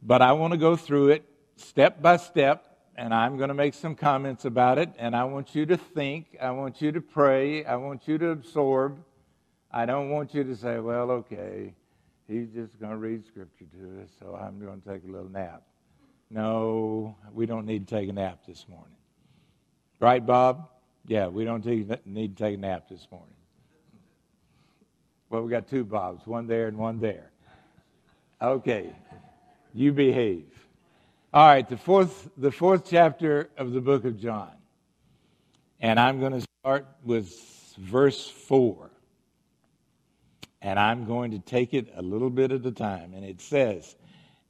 But 0.00 0.22
I 0.22 0.32
want 0.32 0.52
to 0.52 0.58
go 0.58 0.76
through 0.76 1.08
it 1.08 1.24
step 1.56 2.00
by 2.00 2.18
step, 2.18 2.71
and 2.96 3.14
I'm 3.14 3.36
going 3.36 3.48
to 3.48 3.54
make 3.54 3.74
some 3.74 3.94
comments 3.94 4.44
about 4.44 4.78
it. 4.78 4.90
And 4.98 5.16
I 5.16 5.24
want 5.24 5.54
you 5.54 5.66
to 5.66 5.76
think, 5.76 6.36
I 6.40 6.50
want 6.50 6.82
you 6.82 6.92
to 6.92 7.00
pray, 7.00 7.64
I 7.64 7.76
want 7.76 8.06
you 8.06 8.18
to 8.18 8.30
absorb. 8.30 9.02
I 9.70 9.86
don't 9.86 10.10
want 10.10 10.34
you 10.34 10.44
to 10.44 10.54
say, 10.54 10.78
well, 10.78 11.10
okay, 11.10 11.72
he's 12.28 12.48
just 12.48 12.78
going 12.78 12.92
to 12.92 12.98
read 12.98 13.26
scripture 13.26 13.64
to 13.78 14.02
us, 14.02 14.10
so 14.18 14.38
I'm 14.38 14.60
going 14.60 14.82
to 14.82 14.88
take 14.88 15.04
a 15.04 15.10
little 15.10 15.30
nap. 15.30 15.62
No, 16.30 17.16
we 17.32 17.46
don't 17.46 17.66
need 17.66 17.88
to 17.88 17.94
take 17.94 18.08
a 18.08 18.12
nap 18.12 18.40
this 18.46 18.66
morning. 18.68 18.96
Right, 20.00 20.24
Bob? 20.24 20.68
Yeah, 21.06 21.28
we 21.28 21.44
don't 21.44 21.64
need 21.64 22.36
to 22.36 22.42
take 22.44 22.58
a 22.58 22.60
nap 22.60 22.88
this 22.90 23.06
morning. 23.10 23.34
Well, 25.30 25.42
we 25.42 25.50
got 25.50 25.68
two 25.68 25.84
Bobs, 25.84 26.26
one 26.26 26.46
there 26.46 26.68
and 26.68 26.76
one 26.76 27.00
there. 27.00 27.30
Okay, 28.40 28.94
you 29.72 29.92
behave. 29.92 30.44
All 31.34 31.46
right, 31.46 31.66
the 31.66 31.78
fourth, 31.78 32.28
the 32.36 32.52
fourth 32.52 32.90
chapter 32.90 33.48
of 33.56 33.72
the 33.72 33.80
book 33.80 34.04
of 34.04 34.20
John. 34.20 34.52
And 35.80 35.98
I'm 35.98 36.20
going 36.20 36.32
to 36.38 36.46
start 36.60 36.86
with 37.02 37.32
verse 37.78 38.28
4. 38.28 38.90
And 40.60 40.78
I'm 40.78 41.06
going 41.06 41.30
to 41.30 41.38
take 41.38 41.72
it 41.72 41.90
a 41.96 42.02
little 42.02 42.28
bit 42.28 42.52
at 42.52 42.66
a 42.66 42.70
time. 42.70 43.14
And 43.14 43.24
it 43.24 43.40
says, 43.40 43.96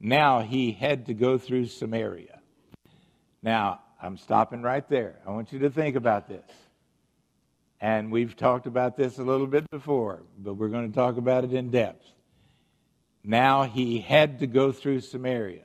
Now 0.01 0.41
he 0.41 0.73
had 0.73 1.05
to 1.05 1.13
go 1.13 1.37
through 1.37 1.67
Samaria. 1.67 2.41
Now, 3.41 3.79
I'm 4.01 4.17
stopping 4.17 4.61
right 4.61 4.87
there. 4.89 5.19
I 5.25 5.31
want 5.31 5.53
you 5.53 5.59
to 5.59 5.69
think 5.69 5.95
about 5.95 6.27
this. 6.27 6.51
And 7.79 8.11
we've 8.11 8.35
talked 8.35 8.67
about 8.67 8.97
this 8.97 9.19
a 9.19 9.23
little 9.23 9.47
bit 9.47 9.69
before, 9.71 10.23
but 10.37 10.55
we're 10.55 10.67
going 10.67 10.91
to 10.91 10.95
talk 10.95 11.15
about 11.15 11.45
it 11.45 11.53
in 11.53 11.71
depth. 11.71 12.05
Now 13.23 13.63
he 13.63 13.99
had 13.99 14.39
to 14.39 14.47
go 14.47 14.73
through 14.73 14.99
Samaria. 14.99 15.63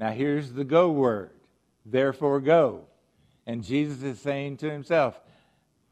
Now 0.00 0.12
here's 0.12 0.54
the 0.54 0.64
go 0.64 0.90
word. 0.90 1.30
Therefore 1.84 2.40
go. 2.40 2.86
And 3.46 3.62
Jesus 3.62 4.02
is 4.02 4.18
saying 4.18 4.56
to 4.58 4.70
himself, 4.70 5.20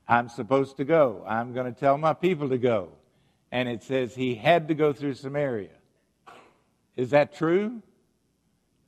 I'm 0.08 0.30
supposed 0.30 0.78
to 0.78 0.84
go. 0.84 1.22
I'm 1.28 1.52
going 1.52 1.72
to 1.72 1.78
tell 1.78 1.98
my 1.98 2.14
people 2.14 2.48
to 2.48 2.56
go. 2.56 2.88
And 3.52 3.68
it 3.68 3.82
says 3.82 4.14
he 4.14 4.34
had 4.34 4.68
to 4.68 4.74
go 4.74 4.94
through 4.94 5.14
Samaria. 5.14 5.68
Is 6.96 7.10
that 7.10 7.36
true? 7.36 7.82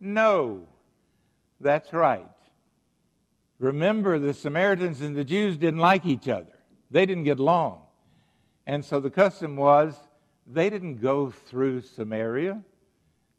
No. 0.00 0.66
That's 1.60 1.92
right. 1.92 2.26
Remember, 3.58 4.18
the 4.18 4.32
Samaritans 4.32 5.02
and 5.02 5.14
the 5.14 5.24
Jews 5.24 5.58
didn't 5.58 5.80
like 5.80 6.06
each 6.06 6.28
other, 6.28 6.56
they 6.90 7.04
didn't 7.04 7.24
get 7.24 7.38
along. 7.38 7.82
And 8.66 8.82
so 8.82 9.00
the 9.00 9.10
custom 9.10 9.56
was 9.56 9.94
they 10.46 10.70
didn't 10.70 10.96
go 10.96 11.30
through 11.30 11.82
Samaria. 11.82 12.62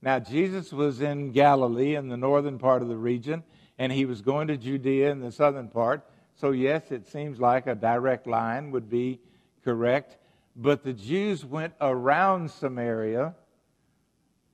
Now, 0.02 0.20
Jesus 0.20 0.74
was 0.74 1.02
in 1.02 1.32
Galilee 1.32 1.96
in 1.96 2.10
the 2.10 2.18
northern 2.18 2.58
part 2.58 2.82
of 2.82 2.88
the 2.88 2.98
region, 2.98 3.44
and 3.78 3.92
he 3.92 4.06
was 4.06 4.22
going 4.22 4.48
to 4.48 4.58
Judea 4.58 5.12
in 5.12 5.20
the 5.20 5.32
southern 5.32 5.68
part. 5.68 6.04
So, 6.36 6.52
yes, 6.52 6.92
it 6.92 7.06
seems 7.08 7.40
like 7.40 7.68
a 7.68 7.76
direct 7.76 8.26
line 8.26 8.72
would 8.72 8.90
be 8.90 9.20
correct. 9.64 10.18
But 10.56 10.84
the 10.84 10.94
Jews 10.94 11.46
went 11.46 11.74
around 11.80 12.50
Samaria. 12.50 13.36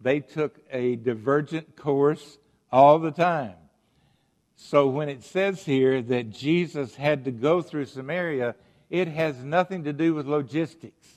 They 0.01 0.19
took 0.19 0.59
a 0.69 0.97
divergent 0.97 1.77
course 1.77 2.39
all 2.71 2.99
the 2.99 3.11
time. 3.11 3.55
So, 4.57 4.87
when 4.87 5.07
it 5.07 5.23
says 5.23 5.63
here 5.63 6.01
that 6.01 6.31
Jesus 6.31 6.95
had 6.95 7.23
to 7.25 7.31
go 7.31 7.61
through 7.61 7.85
Samaria, 7.85 8.55
it 8.89 9.07
has 9.07 9.43
nothing 9.43 9.85
to 9.85 9.93
do 9.93 10.13
with 10.13 10.25
logistics. 10.25 11.07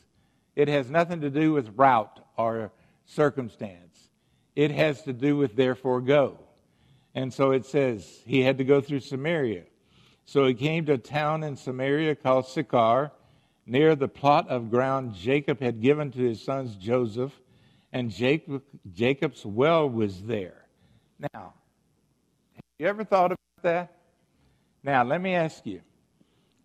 It 0.55 0.69
has 0.69 0.89
nothing 0.89 1.23
to 1.23 1.31
do 1.31 1.53
with 1.53 1.77
route 1.77 2.21
or 2.37 2.71
circumstance. 3.07 4.10
It 4.57 4.71
has 4.71 5.03
to 5.03 5.13
do 5.13 5.37
with 5.37 5.57
therefore 5.57 6.01
go. 6.01 6.39
And 7.15 7.33
so 7.33 7.51
it 7.51 7.67
says 7.67 8.23
he 8.27 8.43
had 8.43 8.59
to 8.59 8.65
go 8.65 8.81
through 8.81 9.01
Samaria. 9.01 9.65
So 10.27 10.47
he 10.47 10.55
came 10.55 10.87
to 10.87 10.93
a 10.93 10.99
town 10.99 11.43
in 11.43 11.57
Samaria 11.57 12.15
called 12.15 12.47
Sychar, 12.47 13.11
near 13.67 13.97
the 13.97 14.09
plot 14.09 14.49
of 14.49 14.71
ground 14.71 15.15
Jacob 15.15 15.61
had 15.61 15.81
given 15.81 16.11
to 16.13 16.19
his 16.19 16.43
sons 16.43 16.77
Joseph, 16.77 17.33
and 17.93 18.11
Jacob, 18.11 18.63
Jacob's 18.93 19.45
well 19.45 19.89
was 19.89 20.23
there. 20.23 20.67
Now, 21.19 21.55
have 22.55 22.65
you 22.79 22.87
ever 22.87 23.05
thought 23.05 23.33
about 23.33 23.63
that? 23.63 23.97
Now, 24.83 25.05
let 25.05 25.21
me 25.21 25.35
ask 25.35 25.67
you. 25.67 25.83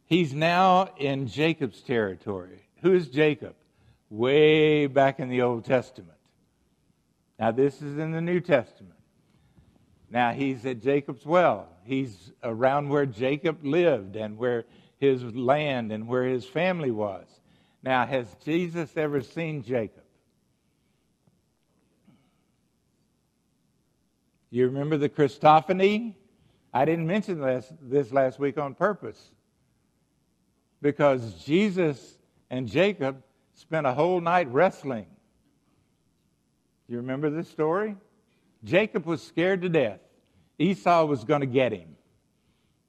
He's 0.06 0.34
now 0.34 0.90
in 0.98 1.28
Jacob's 1.28 1.82
territory. 1.82 2.68
Who 2.82 2.94
is 2.94 3.08
Jacob? 3.08 3.56
way 4.10 4.88
back 4.88 5.20
in 5.20 5.30
the 5.30 5.42
Old 5.42 5.66
Testament. 5.66 6.12
Now, 7.40 7.52
this 7.52 7.82
is 7.82 7.98
in 7.98 8.12
the 8.12 8.22
New 8.22 8.40
Testament. 8.40 8.96
Now, 10.10 10.32
he's 10.32 10.66
at 10.66 10.82
Jacob's 10.82 11.26
well. 11.26 11.68
He's 11.84 12.32
around 12.44 12.90
where 12.90 13.06
Jacob 13.06 13.64
lived 13.64 14.16
and 14.16 14.38
where 14.38 14.66
his 14.98 15.24
land 15.24 15.92
and 15.92 16.08
where 16.08 16.24
his 16.24 16.46
family 16.46 16.92
was. 16.92 17.28
Now, 17.84 18.06
has 18.06 18.28
Jesus 18.44 18.96
ever 18.96 19.22
seen 19.22 19.64
Jacob? 19.64 20.04
You 24.50 24.68
remember 24.68 24.98
the 24.98 25.10
Christophany? 25.10 26.16
I 26.74 26.86
didn't 26.86 27.08
mention 27.08 27.42
this, 27.42 27.72
this 27.82 28.12
last 28.12 28.40
week 28.40 28.58
on 28.58 28.74
purpose 28.74 29.32
because 30.82 31.44
Jesus 31.44 32.18
and 32.50 32.68
Jacob 32.68 33.22
spent 33.54 33.88
a 33.88 33.94
whole 33.94 34.22
night 34.22 34.48
wrestling. 34.52 35.08
You 36.88 36.98
remember 36.98 37.30
this 37.30 37.50
story? 37.50 37.96
Jacob 38.64 39.06
was 39.06 39.22
scared 39.22 39.62
to 39.62 39.70
death. 39.70 40.00
Esau 40.60 41.06
was 41.06 41.24
going 41.24 41.42
to 41.42 41.48
get 41.48 41.72
him. 41.72 41.96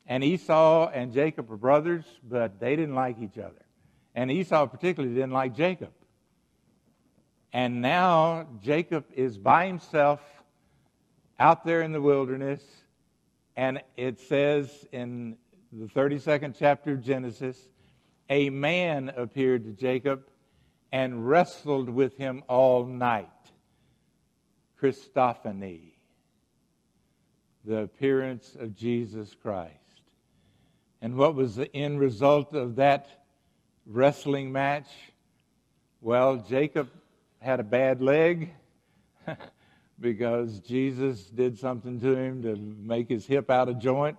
And 0.07 0.23
Esau 0.23 0.89
and 0.89 1.13
Jacob 1.13 1.49
were 1.49 1.57
brothers, 1.57 2.05
but 2.23 2.61
they 2.61 2.77
didn't 2.77 2.95
like 2.95 3.17
each 3.21 3.39
other. 3.39 3.65
And 4.15 4.31
Esau 4.31 4.67
particularly 4.67 5.15
didn't 5.15 5.33
like 5.33 5.55
Jacob. 5.55 5.91
And 7.53 7.81
now 7.81 8.47
Jacob 8.63 9.05
is 9.15 9.39
by 9.39 9.67
himself 9.67 10.21
out 11.39 11.65
there 11.65 11.83
in 11.83 11.93
the 11.93 12.01
wilderness. 12.01 12.63
And 13.57 13.83
it 13.97 14.21
says 14.21 14.87
in 14.93 15.37
the 15.73 15.87
32nd 15.87 16.55
chapter 16.59 16.93
of 16.93 17.03
Genesis, 17.03 17.59
a 18.29 18.51
man 18.51 19.11
appeared 19.17 19.65
to 19.65 19.73
Jacob 19.73 20.25
and 20.93 21.27
wrestled 21.27 21.89
with 21.89 22.17
him 22.17 22.43
all 22.49 22.85
night. 22.85 23.29
Christophany, 24.81 25.93
the 27.65 27.79
appearance 27.79 28.57
of 28.59 28.75
Jesus 28.77 29.35
Christ. 29.43 29.73
And 31.01 31.17
what 31.17 31.35
was 31.35 31.57
the 31.57 31.75
end 31.75 32.01
result 32.01 32.55
of 32.55 32.77
that 32.77 33.07
wrestling 33.87 34.53
match? 34.53 34.89
Well, 36.01 36.37
Jacob 36.49 36.89
had 37.41 37.61
a 37.61 37.65
bad 37.65 38.01
leg 38.01 38.51
because 40.01 40.61
Jesus 40.61 41.25
did 41.25 41.59
something 41.59 42.01
to 42.01 42.17
him 42.17 42.43
to 42.43 42.57
make 42.57 43.09
his 43.09 43.27
hip 43.27 43.51
out 43.51 43.69
of 43.69 43.79
joint. 43.79 44.17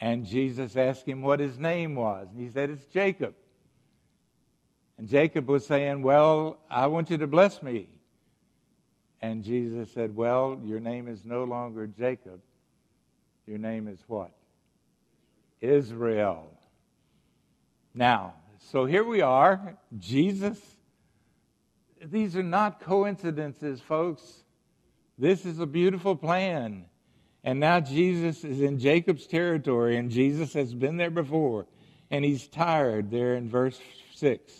And 0.00 0.24
Jesus 0.24 0.76
asked 0.76 1.06
him 1.06 1.22
what 1.22 1.40
his 1.40 1.58
name 1.58 1.94
was. 1.94 2.28
And 2.30 2.40
he 2.40 2.50
said, 2.50 2.70
It's 2.70 2.86
Jacob. 2.86 3.34
And 4.96 5.08
Jacob 5.08 5.48
was 5.48 5.66
saying, 5.66 6.02
Well, 6.02 6.58
I 6.70 6.86
want 6.86 7.10
you 7.10 7.18
to 7.18 7.26
bless 7.26 7.62
me. 7.62 7.88
And 9.22 9.44
Jesus 9.44 9.90
said, 9.92 10.16
Well, 10.16 10.58
your 10.64 10.80
name 10.80 11.08
is 11.08 11.24
no 11.24 11.44
longer 11.44 11.86
Jacob. 11.86 12.40
Your 13.46 13.58
name 13.58 13.88
is 13.88 13.98
what? 14.06 14.30
Israel. 15.60 16.46
Now, 17.94 18.34
so 18.70 18.84
here 18.84 19.04
we 19.04 19.20
are. 19.20 19.76
Jesus. 19.98 20.58
These 22.02 22.36
are 22.36 22.42
not 22.42 22.80
coincidences, 22.80 23.80
folks. 23.80 24.22
This 25.18 25.44
is 25.44 25.58
a 25.58 25.66
beautiful 25.66 26.16
plan. 26.16 26.86
And 27.44 27.60
now 27.60 27.80
Jesus 27.80 28.44
is 28.44 28.60
in 28.60 28.78
Jacob's 28.78 29.26
territory, 29.26 29.96
and 29.96 30.10
Jesus 30.10 30.52
has 30.54 30.74
been 30.74 30.96
there 30.96 31.10
before, 31.10 31.66
and 32.10 32.24
he's 32.24 32.46
tired 32.48 33.10
there 33.10 33.34
in 33.34 33.48
verse 33.48 33.78
6. 34.14 34.52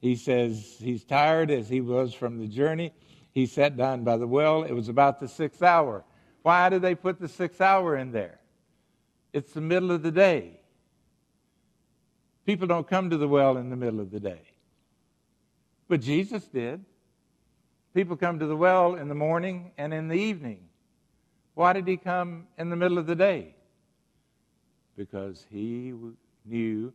He 0.00 0.16
says 0.16 0.76
he's 0.78 1.04
tired 1.04 1.50
as 1.50 1.68
he 1.68 1.80
was 1.80 2.14
from 2.14 2.38
the 2.38 2.46
journey. 2.46 2.92
He 3.32 3.46
sat 3.46 3.76
down 3.76 4.04
by 4.04 4.16
the 4.16 4.26
well. 4.26 4.62
It 4.62 4.72
was 4.72 4.88
about 4.88 5.20
the 5.20 5.28
sixth 5.28 5.62
hour. 5.62 6.04
Why 6.42 6.68
do 6.68 6.78
they 6.78 6.94
put 6.94 7.20
the 7.20 7.28
sixth 7.28 7.60
hour 7.60 7.96
in 7.96 8.12
there? 8.12 8.40
It's 9.32 9.52
the 9.52 9.60
middle 9.60 9.90
of 9.90 10.02
the 10.02 10.10
day. 10.10 10.60
People 12.46 12.66
don't 12.66 12.88
come 12.88 13.10
to 13.10 13.16
the 13.16 13.28
well 13.28 13.56
in 13.56 13.70
the 13.70 13.76
middle 13.76 14.00
of 14.00 14.10
the 14.10 14.20
day. 14.20 14.42
But 15.88 16.00
Jesus 16.00 16.44
did. 16.46 16.84
People 17.94 18.16
come 18.16 18.38
to 18.38 18.46
the 18.46 18.56
well 18.56 18.94
in 18.94 19.08
the 19.08 19.14
morning 19.14 19.72
and 19.76 19.92
in 19.92 20.08
the 20.08 20.14
evening. 20.14 20.68
Why 21.54 21.72
did 21.72 21.86
he 21.86 21.96
come 21.96 22.46
in 22.58 22.70
the 22.70 22.76
middle 22.76 22.98
of 22.98 23.06
the 23.06 23.16
day? 23.16 23.54
Because 24.96 25.46
he 25.50 25.92
knew 26.44 26.92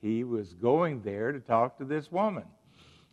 he 0.00 0.24
was 0.24 0.54
going 0.54 1.02
there 1.02 1.32
to 1.32 1.40
talk 1.40 1.78
to 1.78 1.84
this 1.84 2.10
woman. 2.10 2.44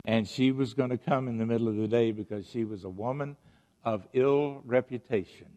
And 0.06 0.28
she 0.28 0.52
was 0.52 0.74
going 0.74 0.90
to 0.90 0.98
come 0.98 1.28
in 1.28 1.38
the 1.38 1.46
middle 1.46 1.68
of 1.68 1.76
the 1.76 1.88
day 1.88 2.12
because 2.12 2.50
she 2.50 2.66
was 2.66 2.84
a 2.84 2.90
woman 2.90 3.38
of 3.86 4.06
ill 4.14 4.62
reputation. 4.66 5.48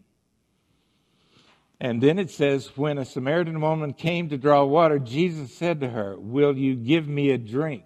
And 1.81 2.03
then 2.03 2.19
it 2.19 2.31
says, 2.31 2.77
when 2.77 2.97
a 2.99 3.05
Samaritan 3.05 3.61
woman 3.61 3.93
came 3.93 4.31
to 4.31 4.39
draw 4.39 4.65
water, 4.65 4.99
Jesus 4.99 5.53
said 5.55 5.81
to 5.81 5.89
her, 5.89 6.17
Will 6.19 6.57
you 6.57 6.75
give 6.75 7.07
me 7.07 7.31
a 7.31 7.39
drink? 7.39 7.85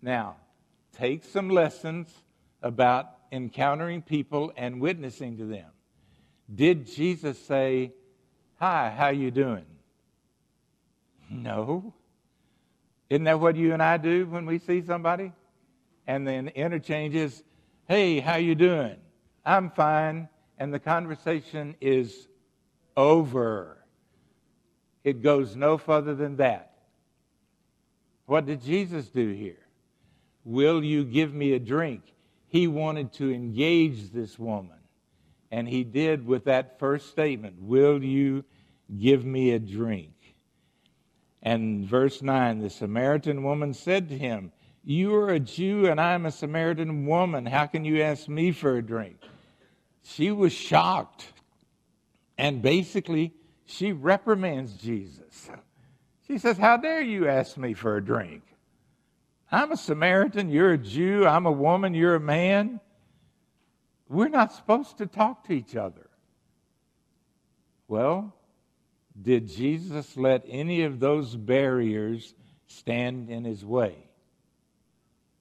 Now, 0.00 0.36
take 0.96 1.24
some 1.24 1.50
lessons 1.50 2.08
about 2.62 3.10
encountering 3.30 4.02
people 4.02 4.52
and 4.56 4.80
witnessing 4.80 5.36
to 5.38 5.44
them. 5.44 5.70
Did 6.52 6.86
Jesus 6.86 7.38
say, 7.44 7.92
Hi, 8.58 8.94
how 8.96 9.08
you 9.08 9.30
doing? 9.30 9.66
No. 11.28 11.94
Isn't 13.12 13.24
that 13.24 13.40
what 13.40 13.56
you 13.56 13.74
and 13.74 13.82
I 13.82 13.98
do 13.98 14.24
when 14.24 14.46
we 14.46 14.58
see 14.58 14.80
somebody? 14.80 15.32
And 16.06 16.26
then 16.26 16.48
interchanges, 16.48 17.42
hey, 17.86 18.20
how 18.20 18.36
you 18.36 18.54
doing? 18.54 18.96
I'm 19.44 19.70
fine. 19.70 20.30
And 20.56 20.72
the 20.72 20.78
conversation 20.78 21.76
is 21.78 22.26
over. 22.96 23.76
It 25.04 25.20
goes 25.20 25.54
no 25.54 25.76
further 25.76 26.14
than 26.14 26.36
that. 26.36 26.72
What 28.24 28.46
did 28.46 28.62
Jesus 28.62 29.10
do 29.10 29.28
here? 29.28 29.60
Will 30.46 30.82
you 30.82 31.04
give 31.04 31.34
me 31.34 31.52
a 31.52 31.58
drink? 31.58 32.00
He 32.48 32.66
wanted 32.66 33.12
to 33.14 33.30
engage 33.30 34.10
this 34.10 34.38
woman. 34.38 34.78
And 35.50 35.68
he 35.68 35.84
did 35.84 36.26
with 36.26 36.44
that 36.44 36.78
first 36.78 37.10
statement 37.10 37.56
Will 37.60 38.02
you 38.02 38.46
give 38.98 39.22
me 39.22 39.50
a 39.50 39.58
drink? 39.58 40.11
And 41.42 41.84
verse 41.84 42.22
9 42.22 42.60
the 42.60 42.70
Samaritan 42.70 43.42
woman 43.42 43.74
said 43.74 44.08
to 44.08 44.18
him, 44.18 44.52
You 44.84 45.14
are 45.16 45.30
a 45.30 45.40
Jew 45.40 45.86
and 45.86 46.00
I'm 46.00 46.26
a 46.26 46.30
Samaritan 46.30 47.06
woman. 47.06 47.46
How 47.46 47.66
can 47.66 47.84
you 47.84 48.02
ask 48.02 48.28
me 48.28 48.52
for 48.52 48.76
a 48.76 48.82
drink? 48.82 49.16
She 50.02 50.30
was 50.30 50.52
shocked. 50.52 51.32
And 52.38 52.62
basically, 52.62 53.34
she 53.64 53.92
reprimands 53.92 54.74
Jesus. 54.74 55.50
She 56.26 56.38
says, 56.38 56.58
How 56.58 56.76
dare 56.76 57.02
you 57.02 57.28
ask 57.28 57.56
me 57.56 57.74
for 57.74 57.96
a 57.96 58.04
drink? 58.04 58.42
I'm 59.50 59.72
a 59.72 59.76
Samaritan, 59.76 60.48
you're 60.48 60.72
a 60.72 60.78
Jew, 60.78 61.26
I'm 61.26 61.44
a 61.44 61.52
woman, 61.52 61.92
you're 61.92 62.14
a 62.14 62.20
man. 62.20 62.80
We're 64.08 64.28
not 64.28 64.52
supposed 64.52 64.98
to 64.98 65.06
talk 65.06 65.44
to 65.46 65.52
each 65.52 65.76
other. 65.76 66.08
Well, 67.86 68.34
did 69.20 69.48
Jesus 69.48 70.16
let 70.16 70.44
any 70.48 70.82
of 70.82 71.00
those 71.00 71.36
barriers 71.36 72.34
stand 72.66 73.28
in 73.28 73.44
his 73.44 73.64
way? 73.64 73.96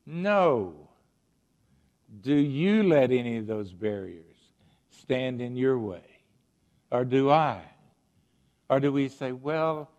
No. 0.05 0.89
Do 2.21 2.35
you 2.35 2.83
let 2.83 3.11
any 3.11 3.37
of 3.37 3.47
those 3.47 3.71
barriers 3.71 4.25
stand 4.89 5.41
in 5.41 5.55
your 5.55 5.79
way? 5.79 6.03
Or 6.91 7.05
do 7.05 7.29
I? 7.29 7.61
Or 8.69 8.79
do 8.79 8.91
we 8.91 9.07
say, 9.07 9.31
well, 9.31 9.89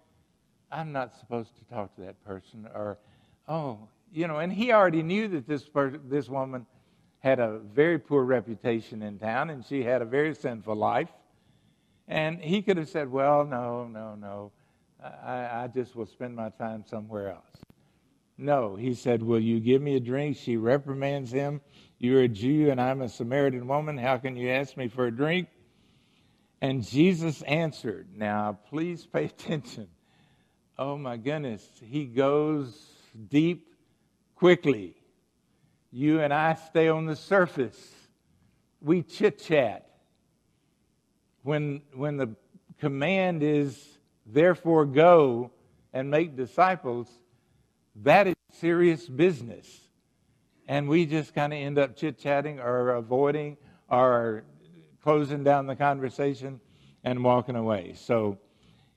I'm 0.70 0.92
not 0.92 1.16
supposed 1.18 1.56
to 1.56 1.64
talk 1.74 1.94
to 1.96 2.02
that 2.02 2.22
person? 2.24 2.68
Or, 2.74 2.98
oh, 3.48 3.88
you 4.12 4.28
know, 4.28 4.38
and 4.38 4.52
he 4.52 4.72
already 4.72 5.02
knew 5.02 5.28
that 5.28 5.46
this, 5.46 5.64
this 6.04 6.28
woman 6.28 6.66
had 7.20 7.38
a 7.38 7.58
very 7.58 7.98
poor 7.98 8.24
reputation 8.24 9.02
in 9.02 9.18
town 9.18 9.48
and 9.48 9.64
she 9.64 9.82
had 9.82 10.02
a 10.02 10.04
very 10.04 10.34
sinful 10.34 10.74
life. 10.74 11.08
And 12.12 12.42
he 12.42 12.60
could 12.60 12.76
have 12.76 12.90
said, 12.90 13.10
Well, 13.10 13.46
no, 13.46 13.86
no, 13.86 14.14
no. 14.14 14.52
I, 15.02 15.62
I 15.62 15.70
just 15.74 15.96
will 15.96 16.04
spend 16.04 16.36
my 16.36 16.50
time 16.50 16.84
somewhere 16.86 17.30
else. 17.30 17.56
No, 18.36 18.76
he 18.76 18.92
said, 18.92 19.22
Will 19.22 19.40
you 19.40 19.60
give 19.60 19.80
me 19.80 19.96
a 19.96 20.00
drink? 20.00 20.36
She 20.36 20.58
reprimands 20.58 21.32
him. 21.32 21.62
You're 21.98 22.20
a 22.20 22.28
Jew 22.28 22.70
and 22.70 22.78
I'm 22.78 23.00
a 23.00 23.08
Samaritan 23.08 23.66
woman. 23.66 23.96
How 23.96 24.18
can 24.18 24.36
you 24.36 24.50
ask 24.50 24.76
me 24.76 24.88
for 24.88 25.06
a 25.06 25.10
drink? 25.10 25.48
And 26.60 26.86
Jesus 26.86 27.40
answered. 27.42 28.08
Now, 28.14 28.58
please 28.68 29.06
pay 29.06 29.24
attention. 29.36 29.88
Oh 30.78 30.98
my 30.98 31.16
goodness. 31.16 31.66
He 31.82 32.04
goes 32.04 32.90
deep 33.30 33.68
quickly. 34.36 34.96
You 35.90 36.20
and 36.20 36.34
I 36.34 36.56
stay 36.56 36.88
on 36.88 37.06
the 37.06 37.16
surface. 37.16 37.90
We 38.82 39.02
chit 39.02 39.38
chat 39.38 39.91
when, 41.42 41.82
when 41.94 42.16
the 42.16 42.34
command 42.80 43.42
is, 43.42 43.98
therefore 44.26 44.86
go 44.86 45.50
and 45.92 46.10
make 46.10 46.36
disciples, 46.36 47.08
that 47.96 48.26
is 48.26 48.34
serious 48.52 49.08
business. 49.08 49.66
And 50.68 50.88
we 50.88 51.06
just 51.06 51.34
kind 51.34 51.52
of 51.52 51.58
end 51.58 51.78
up 51.78 51.96
chit 51.96 52.18
chatting 52.18 52.60
or 52.60 52.90
avoiding 52.90 53.56
or 53.90 54.44
closing 55.02 55.42
down 55.44 55.66
the 55.66 55.76
conversation 55.76 56.60
and 57.04 57.22
walking 57.24 57.56
away. 57.56 57.94
So 57.96 58.38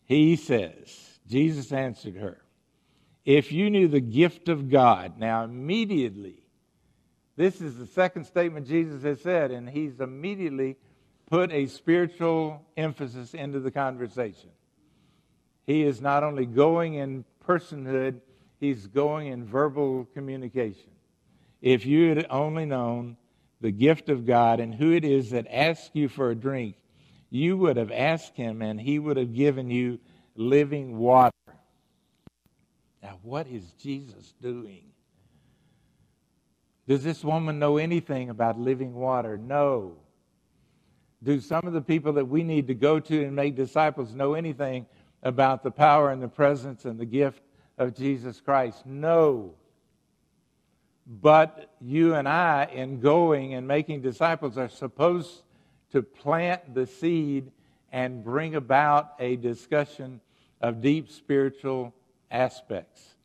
he 0.05 0.35
says, 0.35 1.19
Jesus 1.27 1.71
answered 1.71 2.15
her, 2.15 2.41
If 3.25 3.51
you 3.51 3.69
knew 3.69 3.87
the 3.87 3.99
gift 3.99 4.47
of 4.47 4.69
God, 4.69 5.17
now 5.17 5.43
immediately, 5.43 6.43
this 7.35 7.59
is 7.59 7.77
the 7.77 7.87
second 7.87 8.25
statement 8.25 8.67
Jesus 8.67 9.03
has 9.03 9.21
said, 9.21 9.51
and 9.51 9.69
he's 9.69 9.99
immediately 9.99 10.77
put 11.29 11.51
a 11.51 11.67
spiritual 11.67 12.65
emphasis 12.77 13.33
into 13.33 13.59
the 13.59 13.71
conversation. 13.71 14.49
He 15.65 15.83
is 15.83 16.01
not 16.01 16.23
only 16.23 16.45
going 16.45 16.95
in 16.95 17.25
personhood, 17.47 18.21
he's 18.59 18.87
going 18.87 19.27
in 19.27 19.45
verbal 19.45 20.07
communication. 20.13 20.91
If 21.61 21.85
you 21.85 22.09
had 22.09 22.27
only 22.29 22.65
known 22.65 23.17
the 23.61 23.71
gift 23.71 24.09
of 24.09 24.25
God 24.25 24.59
and 24.59 24.75
who 24.75 24.91
it 24.91 25.03
is 25.03 25.31
that 25.31 25.47
asks 25.49 25.89
you 25.93 26.07
for 26.07 26.29
a 26.29 26.35
drink, 26.35 26.75
you 27.29 27.57
would 27.57 27.77
have 27.77 27.91
asked 27.91 28.35
him 28.35 28.61
and 28.61 28.79
he 28.79 28.99
would 28.99 29.17
have 29.17 29.33
given 29.33 29.69
you 29.69 29.99
living 30.35 30.97
water. 30.97 31.31
Now, 33.01 33.19
what 33.23 33.47
is 33.47 33.63
Jesus 33.79 34.33
doing? 34.41 34.83
Does 36.87 37.03
this 37.03 37.23
woman 37.23 37.57
know 37.57 37.77
anything 37.77 38.29
about 38.29 38.59
living 38.59 38.93
water? 38.93 39.37
No. 39.37 39.97
Do 41.25 41.39
some 41.39 41.65
of 41.65 41.73
the 41.73 41.81
people 41.81 42.13
that 42.13 42.27
we 42.27 42.43
need 42.43 42.67
to 42.67 42.75
go 42.75 42.99
to 42.99 43.23
and 43.25 43.35
make 43.35 43.55
disciples 43.55 44.13
know 44.13 44.35
anything 44.35 44.85
about 45.23 45.63
the 45.63 45.71
power 45.71 46.11
and 46.11 46.21
the 46.21 46.27
presence 46.27 46.85
and 46.85 46.99
the 46.99 47.05
gift 47.05 47.41
of 47.79 47.95
Jesus 47.95 48.39
Christ? 48.39 48.85
No. 48.85 49.55
But 51.07 51.73
you 51.81 52.13
and 52.13 52.29
I, 52.29 52.69
in 52.71 52.99
going 52.99 53.55
and 53.55 53.67
making 53.67 54.01
disciples, 54.01 54.55
are 54.55 54.69
supposed 54.69 55.41
to 55.93 56.03
plant 56.03 56.75
the 56.75 56.85
seed 56.85 57.51
and 57.91 58.23
bring 58.23 58.53
about 58.53 59.13
a 59.19 59.35
discussion 59.35 60.21
of 60.61 60.79
deep 60.79 61.09
spiritual 61.09 61.91
aspects. 62.29 63.15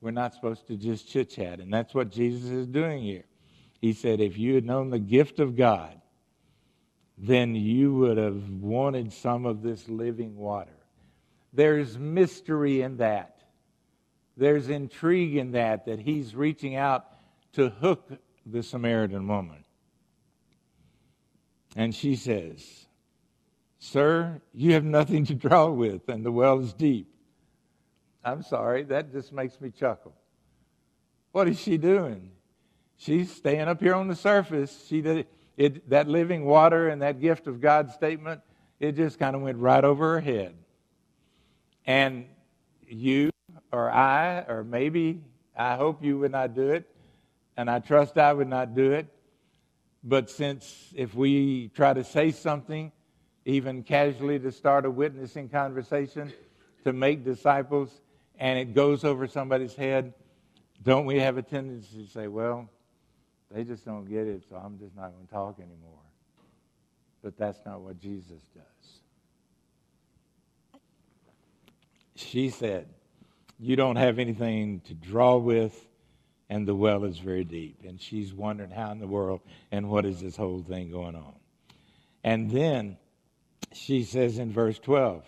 We're 0.00 0.12
not 0.12 0.34
supposed 0.34 0.68
to 0.68 0.76
just 0.76 1.08
chit 1.08 1.30
chat, 1.30 1.58
and 1.58 1.72
that's 1.72 1.94
what 1.94 2.10
Jesus 2.10 2.50
is 2.50 2.68
doing 2.68 3.02
here. 3.02 3.24
He 3.80 3.92
said, 3.92 4.20
If 4.20 4.38
you 4.38 4.54
had 4.54 4.64
known 4.64 4.90
the 4.90 5.00
gift 5.00 5.40
of 5.40 5.56
God, 5.56 6.00
then 7.16 7.54
you 7.54 7.94
would 7.94 8.16
have 8.16 8.50
wanted 8.50 9.12
some 9.12 9.46
of 9.46 9.62
this 9.62 9.88
living 9.88 10.36
water. 10.36 10.76
There's 11.52 11.96
mystery 11.96 12.82
in 12.82 12.96
that. 12.96 13.42
There's 14.36 14.68
intrigue 14.68 15.36
in 15.36 15.52
that, 15.52 15.86
that 15.86 16.00
he's 16.00 16.34
reaching 16.34 16.74
out 16.74 17.06
to 17.52 17.70
hook 17.70 18.10
the 18.44 18.62
Samaritan 18.62 19.28
woman. 19.28 19.64
And 21.76 21.94
she 21.94 22.16
says, 22.16 22.86
Sir, 23.78 24.40
you 24.52 24.72
have 24.72 24.84
nothing 24.84 25.24
to 25.26 25.34
draw 25.34 25.68
with, 25.70 26.08
and 26.08 26.24
the 26.24 26.32
well 26.32 26.58
is 26.60 26.72
deep. 26.72 27.08
I'm 28.24 28.42
sorry, 28.42 28.84
that 28.84 29.12
just 29.12 29.32
makes 29.32 29.60
me 29.60 29.70
chuckle. 29.70 30.14
What 31.32 31.48
is 31.48 31.60
she 31.60 31.76
doing? 31.76 32.30
She's 32.96 33.30
staying 33.30 33.68
up 33.68 33.80
here 33.80 33.94
on 33.94 34.08
the 34.08 34.16
surface. 34.16 34.86
She 34.88 35.02
did, 35.02 35.26
it, 35.56 35.88
that 35.90 36.08
living 36.08 36.44
water 36.44 36.88
and 36.88 37.02
that 37.02 37.20
gift 37.20 37.46
of 37.46 37.60
God 37.60 37.90
statement, 37.90 38.40
it 38.80 38.92
just 38.92 39.18
kind 39.18 39.36
of 39.36 39.42
went 39.42 39.58
right 39.58 39.84
over 39.84 40.14
her 40.14 40.20
head. 40.20 40.54
And 41.86 42.26
you 42.86 43.30
or 43.72 43.90
I, 43.90 44.44
or 44.48 44.64
maybe 44.64 45.20
I 45.56 45.76
hope 45.76 46.02
you 46.02 46.18
would 46.18 46.32
not 46.32 46.54
do 46.54 46.70
it, 46.70 46.88
and 47.56 47.70
I 47.70 47.78
trust 47.78 48.18
I 48.18 48.32
would 48.32 48.48
not 48.48 48.74
do 48.74 48.92
it. 48.92 49.06
But 50.02 50.28
since 50.30 50.92
if 50.94 51.14
we 51.14 51.68
try 51.68 51.94
to 51.94 52.04
say 52.04 52.30
something, 52.30 52.92
even 53.44 53.82
casually 53.82 54.38
to 54.38 54.52
start 54.52 54.84
a 54.84 54.90
witnessing 54.90 55.48
conversation, 55.48 56.32
to 56.84 56.92
make 56.92 57.24
disciples, 57.24 58.00
and 58.38 58.58
it 58.58 58.74
goes 58.74 59.04
over 59.04 59.26
somebody's 59.26 59.74
head, 59.74 60.12
don't 60.82 61.06
we 61.06 61.18
have 61.20 61.38
a 61.38 61.42
tendency 61.42 62.04
to 62.04 62.10
say, 62.10 62.28
well, 62.28 62.68
they 63.54 63.62
just 63.62 63.84
don't 63.84 64.04
get 64.04 64.26
it, 64.26 64.42
so 64.48 64.56
I'm 64.56 64.78
just 64.80 64.96
not 64.96 65.12
going 65.12 65.26
to 65.26 65.32
talk 65.32 65.58
anymore. 65.60 66.02
But 67.22 67.38
that's 67.38 67.60
not 67.64 67.80
what 67.80 68.00
Jesus 68.00 68.42
does. 68.52 69.00
She 72.16 72.50
said, 72.50 72.88
You 73.60 73.76
don't 73.76 73.94
have 73.94 74.18
anything 74.18 74.80
to 74.86 74.94
draw 74.94 75.36
with, 75.36 75.86
and 76.50 76.66
the 76.66 76.74
well 76.74 77.04
is 77.04 77.18
very 77.18 77.44
deep. 77.44 77.84
And 77.86 78.00
she's 78.00 78.34
wondering 78.34 78.70
how 78.70 78.90
in 78.90 78.98
the 78.98 79.06
world 79.06 79.40
and 79.70 79.88
what 79.88 80.04
is 80.04 80.20
this 80.20 80.36
whole 80.36 80.62
thing 80.62 80.90
going 80.90 81.14
on. 81.14 81.34
And 82.24 82.50
then 82.50 82.96
she 83.72 84.02
says 84.02 84.38
in 84.38 84.52
verse 84.52 84.80
12, 84.80 85.24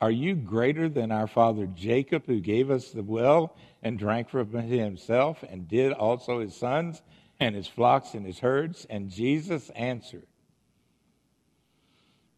Are 0.00 0.10
you 0.10 0.34
greater 0.34 0.88
than 0.88 1.12
our 1.12 1.28
father 1.28 1.66
Jacob, 1.66 2.24
who 2.26 2.40
gave 2.40 2.72
us 2.72 2.90
the 2.90 3.04
well 3.04 3.54
and 3.84 4.00
drank 4.00 4.30
from 4.30 4.54
it 4.56 4.64
himself, 4.64 5.44
and 5.48 5.68
did 5.68 5.92
also 5.92 6.40
his 6.40 6.56
sons 6.56 7.00
and 7.42 7.56
his 7.56 7.68
flocks 7.68 8.14
and 8.14 8.24
his 8.24 8.38
herds? 8.38 8.86
And 8.88 9.10
Jesus 9.10 9.70
answered. 9.70 10.26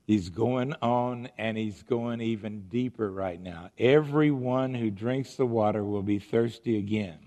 He's 0.07 0.29
going 0.29 0.75
on 0.83 1.29
and 1.38 1.57
he's 1.57 1.83
going 1.83 2.21
even 2.21 2.69
deeper 2.69 3.11
right 3.11 3.40
now. 3.40 3.71
Everyone 3.79 4.75
who 4.75 4.90
drinks 4.90 5.37
the 5.37 5.47
water 5.47 5.83
will 5.83 6.03
be 6.03 6.19
thirsty 6.19 6.79
again. 6.79 7.19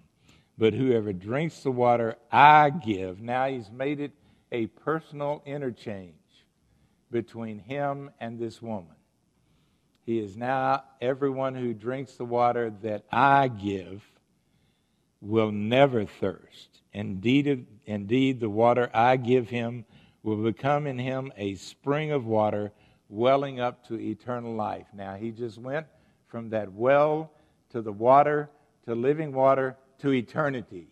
But 0.60 0.74
whoever 0.74 1.13
drinks 1.13 1.62
the 1.62 1.72
water 1.72 2.18
I 2.32 2.70
give, 2.70 3.22
now 3.22 3.48
he's 3.48 3.72
made 3.72 4.00
it 4.00 4.12
a 4.52 4.68
personal 4.68 5.42
interchange 5.46 6.13
between 7.12 7.60
him 7.60 8.12
and 8.20 8.40
this 8.40 8.62
woman. 8.62 8.96
He 10.06 10.20
is 10.20 10.38
now 10.38 10.84
everyone 11.02 11.54
who 11.54 11.74
drinks 11.74 12.13
the 12.13 12.26
water 12.26 12.72
that 12.82 13.06
I 13.12 13.50
give 13.50 14.04
will 15.21 15.51
never 15.51 16.06
thirst. 16.06 16.82
Indeed, 16.93 17.65
indeed, 17.86 18.39
the 18.39 18.49
water 18.49 18.89
I 18.93 19.17
give 19.17 19.49
him 19.49 19.86
will 20.23 20.43
become 20.43 20.88
in 20.88 20.99
him 20.99 21.32
a 21.38 21.56
spring 21.56 22.12
of 22.12 22.25
water 22.25 22.71
welling 23.10 23.60
up 23.60 23.88
to 23.88 23.99
eternal 23.99 24.53
life. 24.53 24.88
Now, 24.93 25.15
he 25.15 25.32
just 25.32 25.58
went 25.58 25.88
from 26.27 26.49
that 26.49 26.71
well 26.71 27.32
to 27.69 27.82
the 27.82 27.91
water 27.91 28.49
to 28.86 28.95
living 28.95 29.34
water 29.34 29.77
to 29.99 30.12
eternity. 30.12 30.88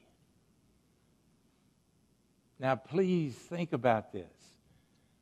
Now, 2.60 2.76
please 2.76 3.34
think 3.36 3.74
about 3.74 4.14
this. 4.14 4.32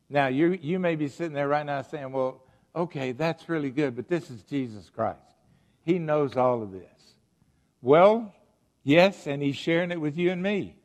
Now, 0.09 0.27
you, 0.27 0.57
you 0.61 0.79
may 0.79 0.95
be 0.95 1.07
sitting 1.07 1.33
there 1.33 1.47
right 1.47 1.65
now 1.65 1.81
saying, 1.81 2.11
well, 2.11 2.43
okay, 2.75 3.11
that's 3.11 3.49
really 3.49 3.71
good, 3.71 3.95
but 3.95 4.07
this 4.07 4.29
is 4.29 4.43
Jesus 4.43 4.89
Christ. 4.89 5.19
He 5.83 5.97
knows 5.97 6.37
all 6.37 6.61
of 6.61 6.71
this. 6.71 7.15
Well, 7.81 8.33
yes, 8.83 9.27
and 9.27 9.41
He's 9.41 9.55
sharing 9.55 9.91
it 9.91 9.99
with 9.99 10.17
you 10.17 10.31
and 10.31 10.41
me. 10.41 10.75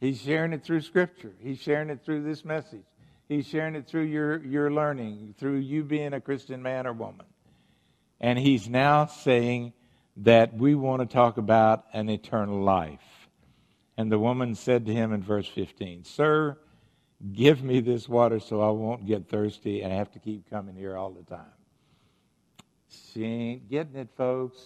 He's 0.00 0.20
sharing 0.20 0.52
it 0.52 0.64
through 0.64 0.82
Scripture, 0.82 1.32
He's 1.38 1.60
sharing 1.60 1.90
it 1.90 2.04
through 2.04 2.22
this 2.24 2.44
message. 2.44 2.84
He's 3.28 3.46
sharing 3.46 3.74
it 3.74 3.88
through 3.88 4.04
your, 4.04 4.38
your 4.44 4.70
learning, 4.70 5.34
through 5.38 5.56
you 5.56 5.82
being 5.82 6.12
a 6.12 6.20
Christian 6.20 6.62
man 6.62 6.86
or 6.86 6.92
woman. 6.92 7.26
And 8.20 8.38
he's 8.38 8.68
now 8.68 9.06
saying 9.06 9.72
that 10.18 10.54
we 10.54 10.74
want 10.74 11.00
to 11.00 11.06
talk 11.06 11.36
about 11.36 11.84
an 11.92 12.08
eternal 12.08 12.62
life. 12.62 13.28
And 13.96 14.12
the 14.12 14.18
woman 14.18 14.54
said 14.54 14.86
to 14.86 14.94
him 14.94 15.12
in 15.12 15.22
verse 15.22 15.48
15, 15.48 16.04
Sir, 16.04 16.56
give 17.32 17.62
me 17.62 17.80
this 17.80 18.08
water 18.08 18.38
so 18.38 18.60
I 18.60 18.70
won't 18.70 19.06
get 19.06 19.28
thirsty 19.28 19.82
and 19.82 19.92
I 19.92 19.96
have 19.96 20.12
to 20.12 20.18
keep 20.18 20.48
coming 20.48 20.76
here 20.76 20.96
all 20.96 21.10
the 21.10 21.24
time. 21.24 21.44
She 22.88 23.24
ain't 23.24 23.68
getting 23.68 23.96
it, 23.96 24.08
folks. 24.16 24.60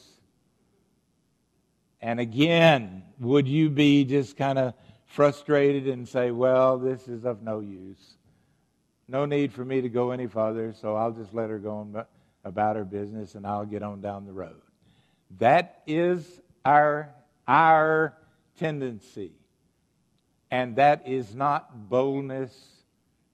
And 2.02 2.18
again, 2.18 3.02
would 3.18 3.46
you 3.46 3.70
be 3.70 4.04
just 4.04 4.36
kind 4.36 4.58
of 4.58 4.74
frustrated 5.06 5.86
and 5.86 6.08
say, 6.08 6.30
Well, 6.30 6.78
this 6.78 7.08
is 7.08 7.24
of 7.24 7.42
no 7.42 7.60
use? 7.60 8.16
no 9.10 9.26
need 9.26 9.52
for 9.52 9.64
me 9.64 9.80
to 9.80 9.88
go 9.88 10.12
any 10.12 10.28
farther, 10.28 10.72
so 10.72 10.94
I'll 10.94 11.10
just 11.10 11.34
let 11.34 11.50
her 11.50 11.58
go 11.58 11.78
on 11.78 12.04
about 12.44 12.76
her 12.76 12.84
business 12.84 13.34
and 13.34 13.44
I'll 13.44 13.66
get 13.66 13.82
on 13.82 14.00
down 14.00 14.24
the 14.24 14.32
road. 14.32 14.60
That 15.38 15.82
is 15.86 16.40
our, 16.64 17.10
our 17.46 18.16
tendency. 18.58 19.32
And 20.50 20.76
that 20.76 21.06
is 21.06 21.34
not 21.34 21.88
boldness, 21.88 22.56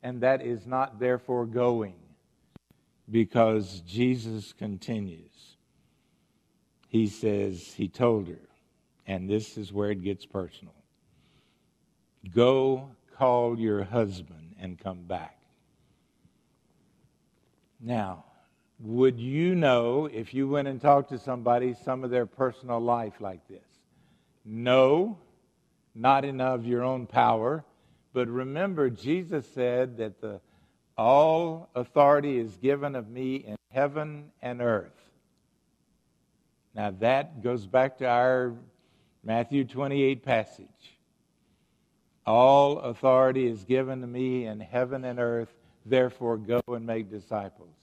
and 0.03 0.23
that 0.23 0.43
is 0.43 0.67
not 0.67 0.99
therefore 0.99 1.47
going, 1.47 1.95
because 3.11 3.81
Jesus 3.81 4.53
continues. 4.53 5.57
He 6.89 7.07
says, 7.07 7.73
He 7.75 7.89
told 7.89 8.29
her, 8.29 8.49
and 9.07 9.29
this 9.29 9.57
is 9.57 9.73
where 9.73 9.91
it 9.91 10.03
gets 10.03 10.27
personal 10.27 10.75
go 12.35 12.91
call 13.17 13.59
your 13.59 13.85
husband 13.85 14.55
and 14.61 14.79
come 14.79 15.03
back. 15.03 15.39
Now, 17.81 18.25
would 18.81 19.19
you 19.19 19.55
know 19.55 20.07
if 20.07 20.35
you 20.35 20.49
went 20.49 20.69
and 20.69 20.81
talked 20.81 21.11
to 21.11 21.19
somebody 21.19 21.75
some 21.75 22.05
of 22.05 22.11
their 22.11 22.27
personal 22.27 22.81
life 22.81 23.15
like 23.21 23.47
this? 23.49 23.65
No, 24.45 25.19
not 25.95 26.25
in 26.25 26.41
of 26.41 26.67
your 26.67 26.83
own 26.83 27.07
power. 27.07 27.65
But 28.13 28.29
remember, 28.29 28.91
Jesus 28.91 29.47
said 29.55 29.99
that 29.99 30.21
the, 30.21 30.41
all 30.97 31.71
authority 31.75 32.39
is 32.39 32.57
given 32.57 32.95
of 32.95 33.09
me 33.09 33.37
in 33.37 33.57
heaven 33.71 34.31
and 34.43 34.61
earth. 34.61 34.93
Now 36.75 36.91
that 37.01 37.43
goes 37.43 37.67
back 37.67 37.99
to 37.99 38.07
our 38.07 38.55
Matthew 39.27 39.65
28 39.65 40.23
passage. 40.23 40.97
All 42.25 42.79
authority 42.79 43.49
is 43.49 43.65
given 43.65 44.01
to 44.03 44.07
me 44.07 44.47
in 44.47 44.61
heaven 44.61 45.05
and 45.05 45.19
earth. 45.19 45.53
Therefore, 45.85 46.37
go 46.37 46.63
and 46.69 46.87
make 46.87 47.11
disciples. 47.11 47.75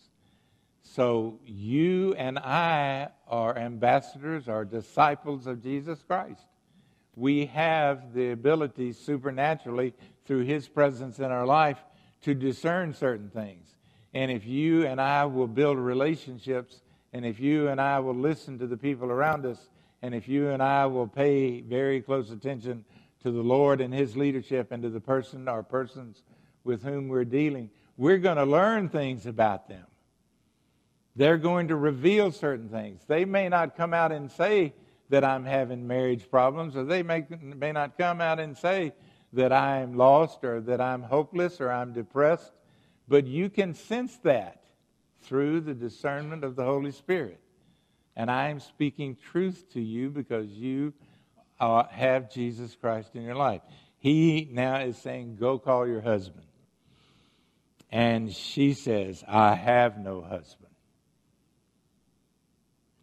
So 0.83 1.39
you 1.45 2.13
and 2.13 2.39
I 2.39 3.09
are 3.27 3.57
ambassadors, 3.57 4.47
are 4.47 4.63
disciples 4.63 5.45
of 5.45 5.61
Jesus 5.61 6.01
Christ. 6.07 6.45
We 7.17 7.47
have 7.47 8.13
the 8.13 8.31
ability 8.31 8.93
supernaturally 8.93 9.93
through 10.25 10.45
his 10.45 10.69
presence 10.69 11.19
in 11.19 11.25
our 11.25 11.45
life 11.45 11.83
to 12.21 12.33
discern 12.33 12.93
certain 12.93 13.29
things. 13.29 13.67
And 14.13 14.31
if 14.31 14.45
you 14.45 14.85
and 14.85 15.01
I 15.01 15.25
will 15.25 15.47
build 15.47 15.77
relationships, 15.77 16.81
and 17.11 17.25
if 17.25 17.41
you 17.41 17.67
and 17.67 17.81
I 17.81 17.99
will 17.99 18.15
listen 18.15 18.59
to 18.59 18.67
the 18.67 18.77
people 18.77 19.11
around 19.11 19.45
us, 19.45 19.67
and 20.03 20.13
if 20.13 20.27
you 20.27 20.49
and 20.49 20.61
I 20.61 20.85
will 20.87 21.07
pay 21.07 21.61
very 21.61 22.01
close 22.01 22.29
attention 22.29 22.83
to 23.23 23.31
the 23.31 23.41
Lord 23.41 23.79
and 23.79 23.93
his 23.93 24.17
leadership 24.17 24.73
and 24.73 24.83
to 24.83 24.89
the 24.89 24.99
person 24.99 25.47
or 25.47 25.63
persons 25.63 26.21
with 26.65 26.83
whom 26.83 27.07
we're 27.07 27.23
dealing, 27.23 27.69
we're 27.95 28.17
going 28.17 28.35
to 28.35 28.43
learn 28.43 28.89
things 28.89 29.25
about 29.25 29.69
them. 29.69 29.85
They're 31.15 31.37
going 31.37 31.69
to 31.69 31.77
reveal 31.77 32.33
certain 32.33 32.67
things. 32.67 33.01
They 33.07 33.23
may 33.23 33.47
not 33.47 33.77
come 33.77 33.93
out 33.93 34.11
and 34.11 34.29
say 34.29 34.73
that 35.07 35.23
I'm 35.23 35.45
having 35.45 35.87
marriage 35.87 36.29
problems, 36.29 36.75
or 36.75 36.83
they 36.83 37.01
may, 37.01 37.25
may 37.41 37.71
not 37.71 37.97
come 37.97 38.19
out 38.19 38.41
and 38.41 38.57
say 38.57 38.91
that 39.31 39.53
I'm 39.53 39.93
lost, 39.95 40.43
or 40.43 40.59
that 40.61 40.81
I'm 40.81 41.03
hopeless, 41.03 41.61
or 41.61 41.71
I'm 41.71 41.93
depressed, 41.93 42.51
but 43.07 43.25
you 43.25 43.49
can 43.49 43.73
sense 43.73 44.17
that 44.23 44.63
through 45.21 45.61
the 45.61 45.73
discernment 45.73 46.43
of 46.43 46.57
the 46.57 46.65
Holy 46.65 46.91
Spirit. 46.91 47.39
And 48.15 48.29
I 48.29 48.49
am 48.49 48.59
speaking 48.59 49.17
truth 49.31 49.73
to 49.73 49.81
you 49.81 50.09
because 50.09 50.47
you 50.47 50.93
uh, 51.59 51.83
have 51.89 52.31
Jesus 52.31 52.75
Christ 52.75 53.15
in 53.15 53.23
your 53.23 53.35
life. 53.35 53.61
He 53.97 54.49
now 54.51 54.81
is 54.81 54.97
saying, 54.97 55.37
Go 55.39 55.57
call 55.57 55.87
your 55.87 56.01
husband. 56.01 56.45
And 57.91 58.33
she 58.33 58.73
says, 58.73 59.23
I 59.27 59.55
have 59.55 59.97
no 59.97 60.21
husband. 60.21 60.73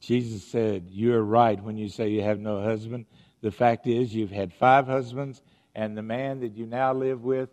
Jesus 0.01 0.45
said, 0.45 0.89
You're 0.91 1.23
right 1.23 1.63
when 1.63 1.77
you 1.77 1.89
say 1.89 2.09
you 2.09 2.23
have 2.23 2.39
no 2.39 2.63
husband. 2.63 3.07
The 3.41 3.51
fact 3.51 3.87
is, 3.87 4.15
you've 4.15 4.31
had 4.31 4.53
five 4.53 4.87
husbands, 4.87 5.41
and 5.75 5.97
the 5.97 6.03
man 6.03 6.41
that 6.41 6.57
you 6.57 6.67
now 6.67 6.93
live 6.93 7.23
with 7.23 7.49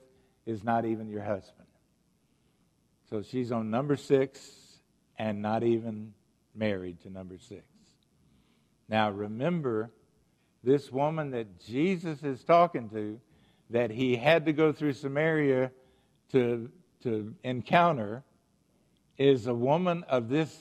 is 0.45 0.63
not 0.63 0.85
even 0.85 1.07
your 1.09 1.23
husband. 1.23 1.67
So 3.09 3.21
she's 3.21 3.51
on 3.51 3.69
number 3.69 3.95
six 3.95 4.41
and 5.17 5.41
not 5.41 5.63
even 5.63 6.13
married 6.57 7.01
to 7.01 7.09
number 7.09 7.37
six. 7.37 7.63
Now 8.89 9.09
remember, 9.11 9.91
this 10.63 10.91
woman 10.91 11.31
that 11.31 11.59
Jesus 11.59 12.23
is 12.23 12.43
talking 12.43 12.89
to, 12.89 13.19
that 13.69 13.91
he 13.91 14.15
had 14.15 14.45
to 14.45 14.53
go 14.53 14.71
through 14.71 14.93
Samaria 14.93 15.71
to 16.31 16.69
to 17.03 17.33
encounter 17.43 18.23
is 19.17 19.47
a 19.47 19.53
woman 19.53 20.03
of 20.03 20.29
this 20.29 20.51